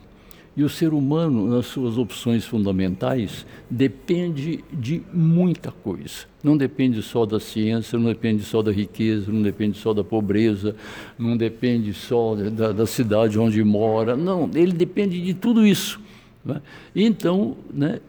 E 0.56 0.64
o 0.64 0.70
ser 0.70 0.94
humano, 0.94 1.48
nas 1.48 1.68
suas 1.68 1.98
opções 1.98 2.46
fundamentais, 2.46 3.46
depende 3.70 4.62
de 4.72 5.02
muita 5.14 5.72
coisa. 5.72 6.26
Não 6.44 6.58
depende 6.58 7.02
só 7.02 7.26
da 7.26 7.40
ciência, 7.40 7.98
não 7.98 8.08
depende 8.08 8.44
só 8.44 8.62
da 8.62 8.72
riqueza, 8.72 9.32
não 9.32 9.42
depende 9.42 9.78
só 9.78 9.94
da 9.94 10.04
pobreza, 10.04 10.76
não 11.18 11.38
depende 11.38 11.94
só 11.94 12.36
da, 12.36 12.74
da 12.74 12.86
cidade 12.86 13.40
onde 13.40 13.64
mora. 13.64 14.18
Não, 14.18 14.50
ele 14.54 14.74
depende 14.74 15.22
de 15.22 15.34
tudo 15.34 15.66
isso. 15.66 16.02
Né? 16.44 16.62
Então, 16.94 17.56
né, 17.74 18.02